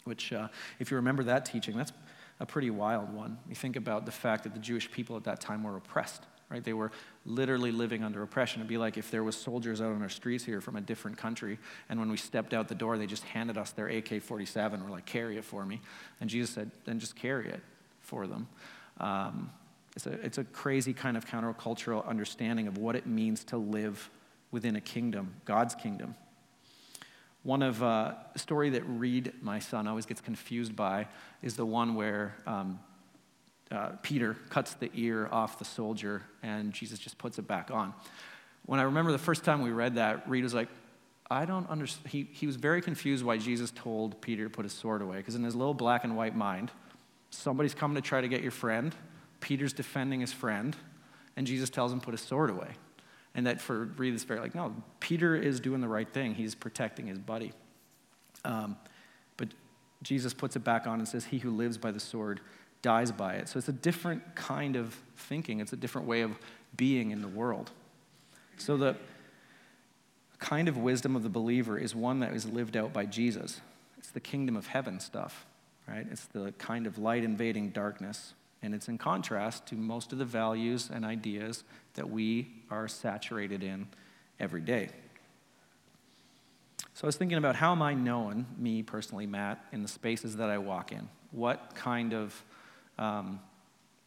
which, 0.05 0.33
uh, 0.33 0.49
if 0.79 0.91
you 0.91 0.97
remember 0.97 1.25
that 1.25 1.45
teaching, 1.45 1.77
that's 1.77 1.93
a 2.39 2.47
pretty 2.47 2.71
wild 2.71 3.13
one. 3.13 3.39
You 3.49 3.55
think 3.55 3.77
about 3.77 4.07
the 4.07 4.13
fact 4.13 4.45
that 4.45 4.55
the 4.55 4.61
Jewish 4.61 4.91
people 4.91 5.17
at 5.17 5.25
that 5.25 5.41
time 5.41 5.65
were 5.65 5.77
oppressed 5.77 6.25
right? 6.51 6.65
They 6.65 6.73
were 6.73 6.91
literally 7.25 7.71
living 7.71 8.03
under 8.03 8.23
oppression. 8.23 8.61
It'd 8.61 8.69
be 8.69 8.77
like 8.77 8.99
if 8.99 9.11
there 9.11 9.23
was 9.23 9.37
soldiers 9.37 9.81
out 9.81 9.93
on 9.93 10.03
our 10.03 10.09
streets 10.09 10.45
here 10.45 10.61
from 10.61 10.77
a 10.77 10.81
different 10.81 11.17
country, 11.17 11.59
and 11.89 11.99
when 12.01 12.11
we 12.11 12.17
stepped 12.17 12.53
out 12.53 12.69
the 12.69 12.75
door, 12.75 12.99
they 12.99 13.07
just 13.07 13.23
handed 13.23 13.57
us 13.57 13.71
their 13.71 13.89
AK-47. 13.89 14.85
We're 14.85 14.91
like, 14.91 15.07
carry 15.07 15.39
it 15.39 15.45
for 15.45 15.65
me. 15.65 15.81
And 16.21 16.29
Jesus 16.29 16.51
said, 16.51 16.71
then 16.85 16.99
just 16.99 17.15
carry 17.15 17.49
it 17.49 17.61
for 18.01 18.27
them. 18.27 18.49
Um, 18.99 19.51
it's, 19.95 20.07
a, 20.07 20.13
it's 20.25 20.39
a 20.39 20.45
crazy 20.45 20.93
kind 20.93 21.17
of 21.17 21.25
countercultural 21.25 22.07
understanding 22.07 22.67
of 22.67 22.79
what 22.79 22.97
it 22.97 23.07
means 23.07 23.45
to 23.45 23.57
live 23.57 24.11
within 24.51 24.77
a 24.77 24.81
kingdom, 24.81 25.35
God's 25.45 25.75
kingdom. 25.75 26.15
One 27.43 27.63
of 27.63 27.83
uh, 27.83 28.15
a 28.35 28.39
story 28.39 28.71
that 28.71 28.83
Reed, 28.83 29.33
my 29.41 29.61
son, 29.61 29.87
always 29.87 30.05
gets 30.05 30.21
confused 30.21 30.77
by 30.77 31.07
is 31.43 31.57
the 31.57 31.65
one 31.65 31.95
where 31.95 32.35
um, 32.47 32.81
uh, 33.71 33.91
Peter 34.03 34.37
cuts 34.49 34.75
the 34.75 34.91
ear 34.95 35.29
off 35.31 35.59
the 35.59 35.65
soldier 35.65 36.23
and 36.43 36.73
Jesus 36.73 36.99
just 36.99 37.19
puts 37.19 37.39
it 37.39 37.47
back 37.47 37.71
on. 37.71 37.95
When 38.67 38.81
I 38.81 38.85
remember 38.85 39.13
the 39.13 39.19
first 39.19 39.45
time 39.45 39.63
we 39.63 39.71
read 39.71 39.95
that, 39.95 40.29
Reed 40.29 40.43
was 40.43 40.55
like, 40.55 40.69
I 41.31 41.45
don't 41.45 41.69
understand. 41.71 42.11
He, 42.11 42.29
he 42.33 42.47
was 42.47 42.57
very 42.57 42.83
confused 42.83 43.25
why 43.25 43.39
Jesus 43.39 43.71
told 43.71 44.21
Peter 44.21 44.45
to 44.45 44.51
put 44.51 44.65
his 44.65 44.73
sword 44.73 45.01
away, 45.01 45.19
because 45.19 45.37
in 45.37 45.45
his 45.45 45.55
little 45.55 45.75
black 45.75 46.03
and 46.03 46.17
white 46.17 46.35
mind, 46.35 46.73
somebody's 47.31 47.75
coming 47.75 47.95
to 47.95 48.01
try 48.01 48.21
to 48.21 48.29
get 48.29 48.43
your 48.43 48.51
friend, 48.51 48.95
Peter's 49.39 49.73
defending 49.73 50.21
his 50.21 50.33
friend, 50.33 50.77
and 51.37 51.47
Jesus 51.47 51.71
tells 51.71 51.93
him 51.93 52.01
put 52.01 52.13
his 52.13 52.21
sword 52.21 52.51
away. 52.51 52.71
And 53.37 53.47
that 53.47 53.61
for 53.61 53.85
Reed, 53.97 54.13
it's 54.13 54.25
very 54.25 54.41
like, 54.41 54.57
no, 54.57 54.75
Peter 54.99 55.37
is 55.37 55.61
doing 55.61 55.81
the 55.81 55.89
right 55.89 56.13
thing. 56.13 56.35
He's 56.35 56.57
protecting 56.57 57.07
his 57.07 57.19
buddy. 57.19 57.53
Um, 58.45 58.77
but 59.37 59.49
Jesus 60.03 60.35
puts 60.35 60.57
it 60.57 60.65
back 60.65 60.89
on 60.89 60.99
and 60.99 61.07
says, 61.07 61.27
He 61.27 61.39
who 61.39 61.51
lives 61.51 61.79
by 61.79 61.93
the 61.93 62.01
sword 62.01 62.41
dies 62.83 63.13
by 63.13 63.35
it. 63.35 63.49
So 63.49 63.59
it's 63.59 63.69
a 63.69 63.73
different 63.73 64.35
kind 64.35 64.77
of 64.77 64.97
thinking, 65.17 65.61
it's 65.61 65.73
a 65.73 65.77
different 65.77 66.07
way 66.07 66.23
of 66.23 66.33
being 66.77 67.11
in 67.11 67.23
the 67.23 67.29
world. 67.29 67.71
So 68.57 68.77
the 68.77 68.97
kind 70.39 70.69
of 70.69 70.77
wisdom 70.77 71.17
of 71.17 71.23
the 71.23 71.29
believer 71.29 71.79
is 71.79 71.95
one 71.95 72.21
that 72.21 72.33
is 72.33 72.47
lived 72.47 72.77
out 72.77 72.93
by 72.93 73.07
Jesus. 73.07 73.61
It's 73.99 74.11
the 74.11 74.21
kingdom 74.21 74.57
of 74.57 74.67
heaven 74.67 75.01
stuff, 75.01 75.47
right? 75.87 76.07
It's 76.11 76.25
the 76.27 76.53
kind 76.59 76.87
of 76.87 76.99
light 76.99 77.25
invading 77.25 77.71
darkness. 77.71 78.35
And 78.63 78.75
it's 78.75 78.89
in 78.89 78.99
contrast 78.99 79.67
to 79.67 79.75
most 79.75 80.13
of 80.13 80.19
the 80.19 80.25
values 80.25 80.91
and 80.93 81.05
ideas 81.05 81.65
that 81.95 82.11
we 82.11 82.49
are 82.71 82.89
saturated 82.89 83.63
in 83.63 83.89
every 84.39 84.61
day. 84.61 84.91
So 86.95 87.05
I 87.05 87.07
was 87.07 87.17
thinking 87.17 87.39
about 87.39 87.57
how 87.57 87.73
am 87.73 87.81
I 87.81 87.95
known, 87.95 88.45
me 88.59 88.83
personally, 88.83 89.27
Matt, 89.27 89.65
in 89.73 89.83
the 89.83 89.89
spaces 89.89 90.37
that 90.37 90.51
I 90.51 90.59
walk 90.59 90.93
in? 90.93 91.09
What 91.31 91.75
kind 91.75 92.13
of 92.13 92.43
um, 93.01 93.41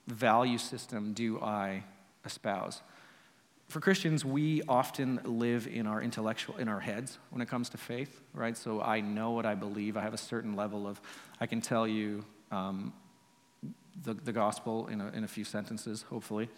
value 0.07 0.57
system 0.57 1.13
do 1.13 1.41
I 1.41 1.83
espouse? 2.25 2.81
For 3.67 3.79
Christians, 3.79 4.23
we 4.23 4.61
often 4.67 5.19
live 5.25 5.67
in 5.67 5.87
our 5.87 6.01
intellectual, 6.01 6.57
in 6.57 6.67
our 6.67 6.79
heads 6.79 7.17
when 7.31 7.41
it 7.41 7.47
comes 7.47 7.69
to 7.69 7.77
faith, 7.77 8.21
right? 8.33 8.55
So 8.55 8.81
I 8.81 9.01
know 9.01 9.31
what 9.31 9.45
I 9.45 9.55
believe. 9.55 9.97
I 9.97 10.01
have 10.01 10.13
a 10.13 10.17
certain 10.17 10.55
level 10.55 10.85
of, 10.85 11.01
I 11.41 11.47
can 11.47 11.59
tell 11.59 11.87
you 11.87 12.23
um, 12.51 12.93
the, 14.03 14.13
the 14.13 14.31
gospel 14.31 14.87
in 14.87 15.01
a, 15.01 15.07
in 15.09 15.23
a 15.23 15.27
few 15.27 15.43
sentences, 15.43 16.03
hopefully. 16.03 16.49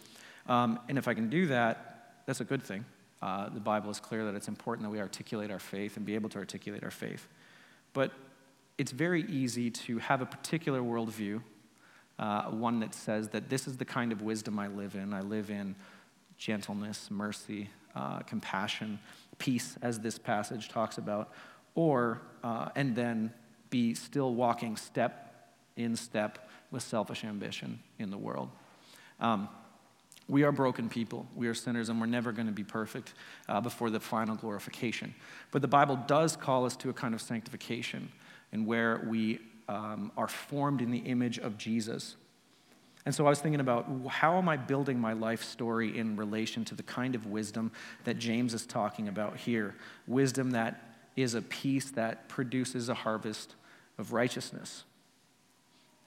Um, 0.48 0.80
and 0.90 0.98
if 0.98 1.08
I 1.08 1.14
can 1.14 1.30
do 1.30 1.48
that, 1.48 2.24
that's 2.26 2.42
a 2.42 2.46
good 2.46 2.64
thing. 2.64 2.84
Uh, 3.22 3.50
the 3.50 3.60
Bible 3.60 3.90
is 3.90 4.00
clear 4.00 4.26
that 4.26 4.36
it's 4.36 4.48
important 4.48 4.86
that 4.86 4.92
we 4.92 5.00
articulate 5.00 5.52
our 5.52 5.60
faith 5.60 5.96
and 5.98 6.06
be 6.06 6.16
able 6.16 6.30
to 6.30 6.38
articulate 6.38 6.84
our 6.84 6.92
faith. 6.92 7.28
But 7.94 8.12
it's 8.78 8.92
very 8.92 9.24
easy 9.24 9.72
to 9.72 10.00
have 10.00 10.22
a 10.22 10.26
particular 10.26 10.82
worldview 10.82 11.42
uh, 12.20 12.44
one 12.44 12.80
that 12.80 12.94
says 12.94 13.30
that 13.30 13.50
this 13.50 13.68
is 13.68 13.78
the 13.78 13.86
kind 13.86 14.12
of 14.12 14.22
wisdom 14.22 14.60
I 14.60 14.68
live 14.68 14.96
in. 14.96 15.14
I 15.14 15.22
live 15.22 15.50
in 15.50 15.76
gentleness, 16.38 17.10
mercy, 17.10 17.70
uh, 17.96 18.20
compassion, 18.20 19.00
peace, 19.38 19.78
as 19.82 20.00
this 20.00 20.18
passage 20.18 20.70
talks 20.70 20.98
about, 20.98 21.32
or, 21.76 22.22
uh, 22.44 22.70
and 22.76 22.96
then 22.96 23.34
be 23.70 23.94
still 23.94 24.34
walking 24.34 24.78
step 24.78 25.52
in 25.76 25.96
step 25.96 26.50
with 26.72 26.84
selfish 26.84 27.24
ambition 27.24 27.80
in 28.00 28.10
the 28.12 28.18
world. 28.18 28.50
Um, 29.20 29.50
We 30.28 30.44
are 30.44 30.52
broken 30.52 30.90
people. 30.90 31.28
We 31.36 31.48
are 31.48 31.54
sinners, 31.54 31.90
and 31.90 32.02
we're 32.02 32.08
never 32.08 32.32
going 32.32 32.48
to 32.48 32.54
be 32.54 32.64
perfect 32.64 33.14
uh, 33.48 33.62
before 33.62 33.92
the 33.92 34.00
final 34.00 34.36
glorification. 34.36 35.14
But 35.52 35.62
the 35.62 35.68
Bible 35.68 35.98
does 36.08 36.36
call 36.36 36.66
us 36.66 36.76
to 36.78 36.90
a 36.90 36.94
kind 36.94 37.14
of 37.14 37.22
sanctification 37.22 38.12
and 38.52 38.66
where 38.66 39.06
we 39.08 39.40
um, 39.68 40.12
are 40.18 40.28
formed 40.28 40.82
in 40.82 40.92
the 40.92 41.00
image 41.00 41.38
of 41.40 41.58
Jesus. 41.58 42.16
And 43.06 43.14
so 43.14 43.26
I 43.26 43.30
was 43.30 43.40
thinking 43.40 43.60
about 43.60 43.88
how 44.10 44.38
am 44.38 44.50
I 44.50 44.58
building 44.58 45.00
my 45.00 45.14
life 45.14 45.44
story 45.44 45.98
in 45.98 46.16
relation 46.16 46.66
to 46.66 46.76
the 46.76 46.84
kind 46.84 47.14
of 47.14 47.28
wisdom 47.28 47.72
that 48.04 48.18
James 48.18 48.54
is 48.54 48.66
talking 48.66 49.08
about 49.08 49.38
here? 49.38 49.76
Wisdom 50.08 50.52
that 50.52 50.98
is 51.16 51.36
a 51.36 51.42
peace 51.42 51.92
that 51.92 52.28
produces 52.28 52.90
a 52.90 52.96
harvest 52.96 53.56
of 53.98 54.12
righteousness. 54.12 54.84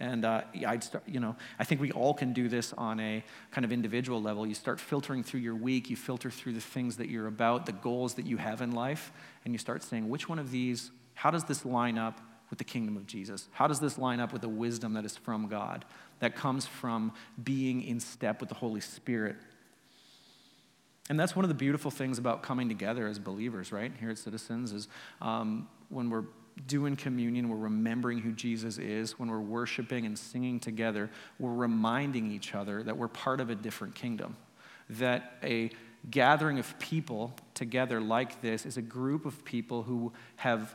And 0.01 0.25
uh, 0.25 0.42
I'd 0.66 0.85
start, 0.85 1.05
you 1.09 1.18
know, 1.18 1.35
I 1.59 1.64
think 1.64 1.81
we 1.81 1.90
all 1.90 2.14
can 2.14 2.33
do 2.33 2.49
this 2.49 2.73
on 2.75 3.01
a 3.01 3.25
kind 3.51 3.64
of 3.64 3.73
individual 3.73 4.23
level. 4.23 4.47
You 4.47 4.55
start 4.55 4.79
filtering 4.79 5.25
through 5.25 5.40
your 5.40 5.57
week, 5.57 5.90
you 5.90 5.97
filter 5.97 6.31
through 6.31 6.53
the 6.53 6.61
things 6.61 6.97
that 6.99 7.09
you're 7.09 7.27
about, 7.27 7.66
the 7.66 7.73
goals 7.73 8.14
that 8.14 8.27
you 8.27 8.37
have 8.37 8.61
in 8.61 8.73
life, 8.73 9.11
and 9.44 9.53
you 9.53 9.59
start 9.59 9.83
saying, 9.83 10.09
which 10.09 10.29
one 10.29 10.38
of 10.38 10.51
these, 10.51 10.92
how 11.14 11.31
does 11.31 11.44
this 11.44 11.64
line 11.64 11.99
up 11.99 12.21
with 12.51 12.59
the 12.59 12.65
kingdom 12.65 12.97
of 12.97 13.07
Jesus? 13.07 13.49
How 13.53 13.67
does 13.67 13.81
this 13.81 13.99
line 13.99 14.21
up 14.21 14.33
with 14.33 14.43
the 14.43 14.49
wisdom 14.49 14.95
that 14.95 15.05
is 15.05 15.17
from 15.17 15.49
God, 15.49 15.85
that 16.21 16.37
comes 16.37 16.67
from 16.67 17.13
being 17.43 17.83
in 17.83 18.01
step 18.01 18.41
with 18.41 18.49
the 18.49 18.55
Holy 18.55 18.81
Spirit? 18.81 19.37
And 21.11 21.19
that's 21.19 21.35
one 21.35 21.45
of 21.45 21.49
the 21.49 21.55
beautiful 21.55 21.91
things 21.91 22.19
about 22.19 22.43
coming 22.43 22.69
together 22.69 23.07
as 23.07 23.19
believers, 23.19 23.73
right? 23.73 23.93
Here 23.99 24.11
at 24.11 24.19
Citizens 24.19 24.73
is 24.73 24.89
um, 25.23 25.69
when 25.89 26.11
we're 26.11 26.25
doing 26.67 26.97
communion, 26.97 27.49
we're 27.49 27.57
remembering 27.57 28.19
who 28.19 28.33
Jesus 28.33 28.79
is. 28.79 29.19
When 29.19 29.31
we're 29.31 29.41
worshiping 29.41 30.07
and 30.07 30.19
singing 30.19 30.61
together, 30.61 31.09
we're 31.39 31.55
reminding 31.55 32.31
each 32.31 32.55
other 32.55 32.83
that 32.83 32.97
we're 32.97 33.09
part 33.09 33.41
of 33.41 33.51
a 33.51 33.55
different 33.55 33.95
kingdom. 33.95 34.37
That 34.91 35.39
a 35.43 35.71
gathering 36.11 36.59
of 36.59 36.79
people 36.79 37.35
together 37.55 38.01
like 38.01 38.41
this 38.41 38.67
is 38.67 38.77
a 38.77 38.83
group 38.83 39.27
of 39.27 39.45
people 39.45 39.83
who 39.83 40.13
have, 40.37 40.75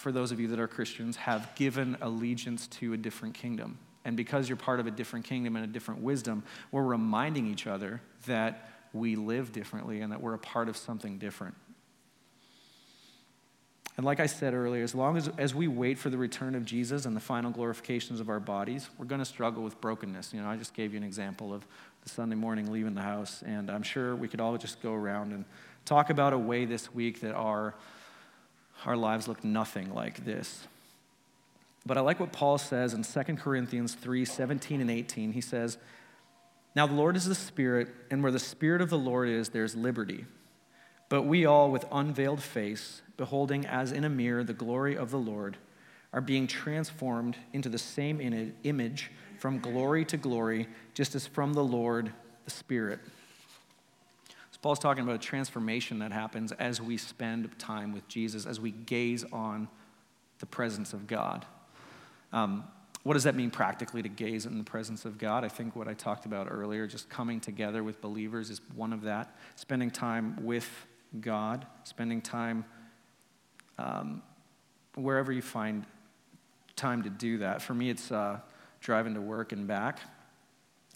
for 0.00 0.12
those 0.12 0.32
of 0.32 0.40
you 0.40 0.48
that 0.48 0.58
are 0.58 0.68
Christians, 0.68 1.16
have 1.16 1.54
given 1.54 1.96
allegiance 2.00 2.66
to 2.68 2.92
a 2.92 2.96
different 2.96 3.34
kingdom. 3.34 3.78
And 4.04 4.16
because 4.16 4.48
you're 4.48 4.56
part 4.56 4.80
of 4.80 4.86
a 4.86 4.90
different 4.90 5.26
kingdom 5.26 5.56
and 5.56 5.64
a 5.64 5.68
different 5.68 6.02
wisdom, 6.02 6.42
we're 6.72 6.82
reminding 6.82 7.46
each 7.46 7.66
other 7.66 8.00
that 8.26 8.70
we 8.92 9.14
live 9.14 9.52
differently 9.52 10.00
and 10.00 10.10
that 10.12 10.20
we're 10.20 10.34
a 10.34 10.38
part 10.38 10.68
of 10.68 10.76
something 10.76 11.18
different. 11.18 11.54
And 13.96 14.06
like 14.06 14.18
I 14.18 14.26
said 14.26 14.54
earlier, 14.54 14.82
as 14.82 14.94
long 14.94 15.18
as, 15.18 15.28
as 15.36 15.54
we 15.54 15.68
wait 15.68 15.98
for 15.98 16.08
the 16.08 16.16
return 16.16 16.54
of 16.54 16.64
Jesus 16.64 17.04
and 17.04 17.14
the 17.14 17.20
final 17.20 17.50
glorifications 17.50 18.18
of 18.18 18.30
our 18.30 18.40
bodies, 18.40 18.88
we're 18.96 19.04
going 19.04 19.18
to 19.18 19.26
struggle 19.26 19.62
with 19.62 19.78
brokenness. 19.82 20.32
You 20.32 20.40
know, 20.40 20.48
I 20.48 20.56
just 20.56 20.72
gave 20.72 20.92
you 20.92 20.96
an 20.96 21.04
example 21.04 21.52
of 21.52 21.66
the 22.02 22.08
Sunday 22.08 22.36
morning 22.36 22.72
leaving 22.72 22.94
the 22.94 23.02
house, 23.02 23.42
and 23.44 23.70
I'm 23.70 23.82
sure 23.82 24.16
we 24.16 24.26
could 24.26 24.40
all 24.40 24.56
just 24.56 24.80
go 24.80 24.94
around 24.94 25.32
and 25.32 25.44
talk 25.84 26.08
about 26.08 26.32
a 26.32 26.38
way 26.38 26.64
this 26.64 26.94
week 26.94 27.20
that 27.20 27.34
our, 27.34 27.74
our 28.86 28.96
lives 28.96 29.28
look 29.28 29.44
nothing 29.44 29.94
like 29.94 30.24
this. 30.24 30.66
But 31.86 31.96
I 31.96 32.00
like 32.00 32.20
what 32.20 32.32
Paul 32.32 32.58
says 32.58 32.94
in 32.94 33.02
2 33.02 33.36
Corinthians 33.36 33.94
3 33.94 34.24
17 34.24 34.80
and 34.80 34.90
18. 34.90 35.32
He 35.32 35.40
says, 35.40 35.78
Now 36.74 36.86
the 36.86 36.94
Lord 36.94 37.16
is 37.16 37.24
the 37.24 37.34
Spirit, 37.34 37.88
and 38.10 38.22
where 38.22 38.32
the 38.32 38.38
Spirit 38.38 38.82
of 38.82 38.90
the 38.90 38.98
Lord 38.98 39.28
is, 39.28 39.50
there's 39.50 39.74
liberty. 39.74 40.26
But 41.08 41.22
we 41.22 41.44
all, 41.44 41.70
with 41.70 41.84
unveiled 41.90 42.42
face, 42.42 43.02
beholding 43.16 43.66
as 43.66 43.92
in 43.92 44.04
a 44.04 44.08
mirror 44.08 44.44
the 44.44 44.52
glory 44.52 44.96
of 44.96 45.10
the 45.10 45.18
Lord, 45.18 45.56
are 46.12 46.20
being 46.20 46.46
transformed 46.46 47.36
into 47.52 47.68
the 47.68 47.78
same 47.78 48.20
image 48.62 49.10
from 49.38 49.58
glory 49.58 50.04
to 50.04 50.16
glory, 50.16 50.68
just 50.94 51.14
as 51.14 51.26
from 51.26 51.54
the 51.54 51.64
Lord 51.64 52.12
the 52.44 52.50
Spirit. 52.50 53.00
Paul's 54.62 54.78
talking 54.78 55.02
about 55.02 55.16
a 55.16 55.18
transformation 55.18 56.00
that 56.00 56.12
happens 56.12 56.52
as 56.52 56.80
we 56.80 56.96
spend 56.96 57.58
time 57.58 57.92
with 57.92 58.06
Jesus, 58.08 58.46
as 58.46 58.60
we 58.60 58.72
gaze 58.72 59.24
on 59.32 59.68
the 60.38 60.46
presence 60.46 60.92
of 60.92 61.06
God. 61.06 61.46
Um, 62.32 62.64
what 63.02 63.14
does 63.14 63.24
that 63.24 63.34
mean 63.34 63.50
practically 63.50 64.02
to 64.02 64.08
gaze 64.08 64.44
in 64.44 64.58
the 64.58 64.64
presence 64.64 65.06
of 65.06 65.16
God? 65.16 65.42
I 65.44 65.48
think 65.48 65.74
what 65.74 65.88
I 65.88 65.94
talked 65.94 66.26
about 66.26 66.48
earlier, 66.50 66.86
just 66.86 67.08
coming 67.08 67.40
together 67.40 67.82
with 67.82 68.00
believers, 68.02 68.50
is 68.50 68.60
one 68.74 68.92
of 68.92 69.02
that. 69.02 69.34
Spending 69.56 69.90
time 69.90 70.44
with 70.44 70.68
God, 71.18 71.66
spending 71.84 72.20
time 72.20 72.64
um, 73.78 74.22
wherever 74.94 75.32
you 75.32 75.40
find 75.40 75.86
time 76.76 77.02
to 77.02 77.10
do 77.10 77.38
that. 77.38 77.62
For 77.62 77.72
me, 77.72 77.88
it's 77.88 78.12
uh, 78.12 78.40
driving 78.80 79.14
to 79.14 79.20
work 79.20 79.52
and 79.52 79.66
back, 79.66 80.00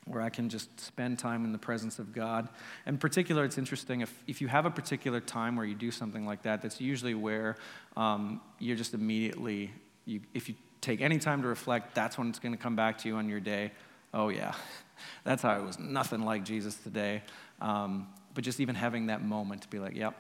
where 0.07 0.21
I 0.21 0.29
can 0.29 0.49
just 0.49 0.79
spend 0.79 1.19
time 1.19 1.45
in 1.45 1.53
the 1.53 1.59
presence 1.59 1.99
of 1.99 2.13
God. 2.13 2.49
In 2.87 2.99
particular, 2.99 3.45
it's 3.45 3.57
interesting 3.57 4.03
if, 4.03 4.23
if 4.27 4.41
you 4.41 4.49
have 4.49 4.67
a 4.67 4.71
particular 4.71 5.21
time 5.21 5.57
where 5.57 5.65
you 5.65 5.75
do 5.75 5.91
something 5.91 6.27
like 6.27 6.43
that, 6.43 6.61
that's 6.63 6.81
usually 6.81 7.15
where 7.15 7.57
um, 7.97 8.41
you're 8.59 8.77
just 8.77 8.93
immediately, 8.93 9.73
you, 10.05 10.21
if 10.35 10.49
you 10.49 10.55
take 10.81 11.01
any 11.01 11.19
time 11.19 11.41
to 11.43 11.49
reflect, 11.49 11.95
that's 11.95 12.19
when 12.19 12.29
it's 12.29 12.39
going 12.39 12.53
to 12.53 12.59
come 12.59 12.77
back 12.77 12.99
to 12.99 13.09
you 13.09 13.17
on 13.17 13.29
your 13.29 13.41
day. 13.41 13.73
Oh, 14.13 14.29
yeah, 14.29 14.55
that's 15.25 15.43
how 15.43 15.59
it 15.59 15.65
was 15.65 15.79
nothing 15.79 16.23
like 16.23 16.45
Jesus 16.45 16.75
today. 16.77 17.23
Um, 17.61 18.09
but 18.35 18.45
just 18.45 18.61
even 18.61 18.75
having 18.75 19.07
that 19.07 19.25
moment 19.25 19.63
to 19.63 19.69
be 19.69 19.79
like, 19.79 19.97
yep, 19.97 20.15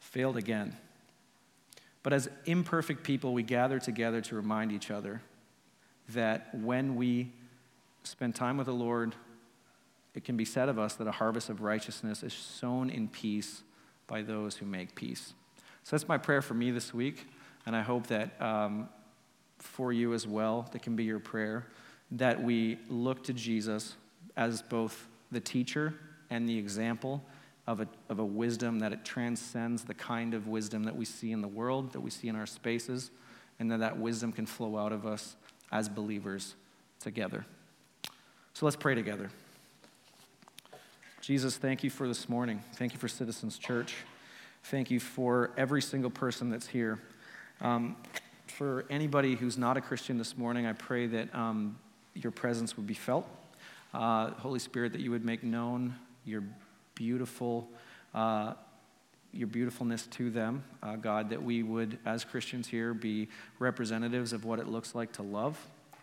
failed 0.00 0.36
again. 0.36 0.76
But 2.02 2.12
as 2.12 2.28
imperfect 2.44 3.04
people, 3.04 3.32
we 3.32 3.42
gather 3.42 3.78
together 3.78 4.20
to 4.22 4.34
remind 4.34 4.72
each 4.72 4.90
other 4.90 5.22
that 6.10 6.54
when 6.54 6.96
we 6.96 7.32
spend 8.06 8.34
time 8.34 8.56
with 8.56 8.66
the 8.66 8.72
Lord, 8.72 9.14
it 10.14 10.24
can 10.24 10.36
be 10.36 10.44
said 10.44 10.68
of 10.68 10.78
us 10.78 10.94
that 10.94 11.06
a 11.06 11.12
harvest 11.12 11.50
of 11.50 11.60
righteousness 11.60 12.22
is 12.22 12.32
sown 12.32 12.88
in 12.88 13.08
peace 13.08 13.62
by 14.06 14.22
those 14.22 14.56
who 14.56 14.66
make 14.66 14.94
peace. 14.94 15.34
So 15.82 15.96
that's 15.96 16.08
my 16.08 16.18
prayer 16.18 16.42
for 16.42 16.54
me 16.54 16.70
this 16.70 16.94
week, 16.94 17.26
and 17.66 17.76
I 17.76 17.82
hope 17.82 18.06
that 18.08 18.40
um, 18.40 18.88
for 19.58 19.92
you 19.92 20.14
as 20.14 20.26
well, 20.26 20.68
that 20.72 20.82
can 20.82 20.96
be 20.96 21.04
your 21.04 21.18
prayer, 21.18 21.66
that 22.12 22.42
we 22.42 22.78
look 22.88 23.24
to 23.24 23.32
Jesus 23.32 23.94
as 24.36 24.62
both 24.62 25.08
the 25.30 25.40
teacher 25.40 25.94
and 26.30 26.48
the 26.48 26.56
example 26.56 27.24
of 27.66 27.80
a, 27.80 27.88
of 28.08 28.18
a 28.18 28.24
wisdom 28.24 28.78
that 28.78 28.92
it 28.92 29.04
transcends 29.04 29.82
the 29.82 29.94
kind 29.94 30.34
of 30.34 30.46
wisdom 30.46 30.84
that 30.84 30.94
we 30.94 31.04
see 31.04 31.32
in 31.32 31.40
the 31.40 31.48
world, 31.48 31.92
that 31.92 32.00
we 32.00 32.10
see 32.10 32.28
in 32.28 32.36
our 32.36 32.46
spaces, 32.46 33.10
and 33.58 33.70
that 33.70 33.80
that 33.80 33.98
wisdom 33.98 34.32
can 34.32 34.46
flow 34.46 34.76
out 34.76 34.92
of 34.92 35.06
us 35.06 35.36
as 35.72 35.88
believers 35.88 36.54
together. 37.00 37.44
So 38.56 38.64
let's 38.64 38.74
pray 38.74 38.94
together. 38.94 39.28
Jesus, 41.20 41.58
thank 41.58 41.84
you 41.84 41.90
for 41.90 42.08
this 42.08 42.26
morning. 42.26 42.62
Thank 42.76 42.94
you 42.94 42.98
for 42.98 43.06
Citizens 43.06 43.58
Church. 43.58 43.94
Thank 44.62 44.90
you 44.90 44.98
for 44.98 45.50
every 45.58 45.82
single 45.82 46.08
person 46.08 46.48
that's 46.48 46.66
here. 46.66 46.98
Um, 47.60 47.96
for 48.46 48.86
anybody 48.88 49.34
who's 49.34 49.58
not 49.58 49.76
a 49.76 49.82
Christian 49.82 50.16
this 50.16 50.38
morning, 50.38 50.64
I 50.64 50.72
pray 50.72 51.06
that 51.06 51.34
um, 51.34 51.76
your 52.14 52.32
presence 52.32 52.78
would 52.78 52.86
be 52.86 52.94
felt. 52.94 53.28
Uh, 53.92 54.30
Holy 54.30 54.58
Spirit, 54.58 54.92
that 54.92 55.02
you 55.02 55.10
would 55.10 55.26
make 55.26 55.44
known 55.44 55.94
your 56.24 56.42
beautiful, 56.94 57.68
uh, 58.14 58.54
your 59.34 59.48
beautifulness 59.48 60.06
to 60.12 60.30
them, 60.30 60.64
uh, 60.82 60.96
God, 60.96 61.28
that 61.28 61.42
we 61.42 61.62
would, 61.62 61.98
as 62.06 62.24
Christians 62.24 62.68
here, 62.68 62.94
be 62.94 63.28
representatives 63.58 64.32
of 64.32 64.46
what 64.46 64.60
it 64.60 64.66
looks 64.66 64.94
like 64.94 65.12
to 65.12 65.22
love. 65.22 65.58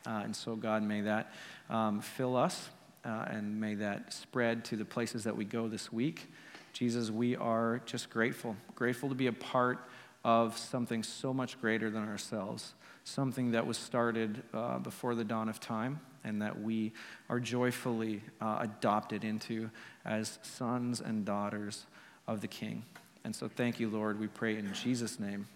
Uh, 0.06 0.22
and 0.24 0.36
so, 0.36 0.56
God, 0.56 0.84
may 0.84 1.02
that 1.02 1.34
um, 1.70 2.02
fill 2.02 2.36
us 2.36 2.70
uh, 3.06 3.26
and 3.28 3.60
may 3.60 3.76
that 3.76 4.14
spread 4.14 4.66
to 4.66 4.76
the 4.76 4.86
places 4.86 5.24
that 5.24 5.36
we 5.36 5.46
go 5.46 5.68
this 5.68 5.92
week. 5.92 6.32
Jesus, 6.74 7.12
we 7.12 7.36
are 7.36 7.82
just 7.86 8.10
grateful, 8.10 8.56
grateful 8.76 9.10
to 9.10 9.16
be 9.16 9.28
a 9.28 9.34
part 9.34 9.88
of 10.24 10.58
something 10.58 11.04
so 11.04 11.34
much 11.34 11.60
greater 11.62 11.90
than 11.90 12.08
ourselves, 12.08 12.74
something 13.04 13.52
that 13.52 13.66
was 13.66 13.78
started 13.78 14.42
uh, 14.54 14.80
before 14.80 15.16
the 15.16 15.24
dawn 15.24 15.50
of 15.50 15.60
time 15.60 16.00
and 16.24 16.42
that 16.42 16.62
we 16.62 16.94
are 17.30 17.40
joyfully 17.40 18.22
uh, 18.42 18.60
adopted 18.62 19.24
into 19.24 19.70
as 20.06 20.40
sons 20.42 21.02
and 21.02 21.26
daughters 21.26 21.86
of 22.28 22.42
the 22.42 22.48
King. 22.48 22.84
And 23.26 23.36
so, 23.36 23.48
thank 23.48 23.80
you, 23.80 23.90
Lord. 23.90 24.20
We 24.20 24.28
pray 24.28 24.58
in 24.58 24.74
Jesus' 24.74 25.20
name. 25.20 25.48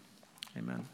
Amen. 0.58 0.86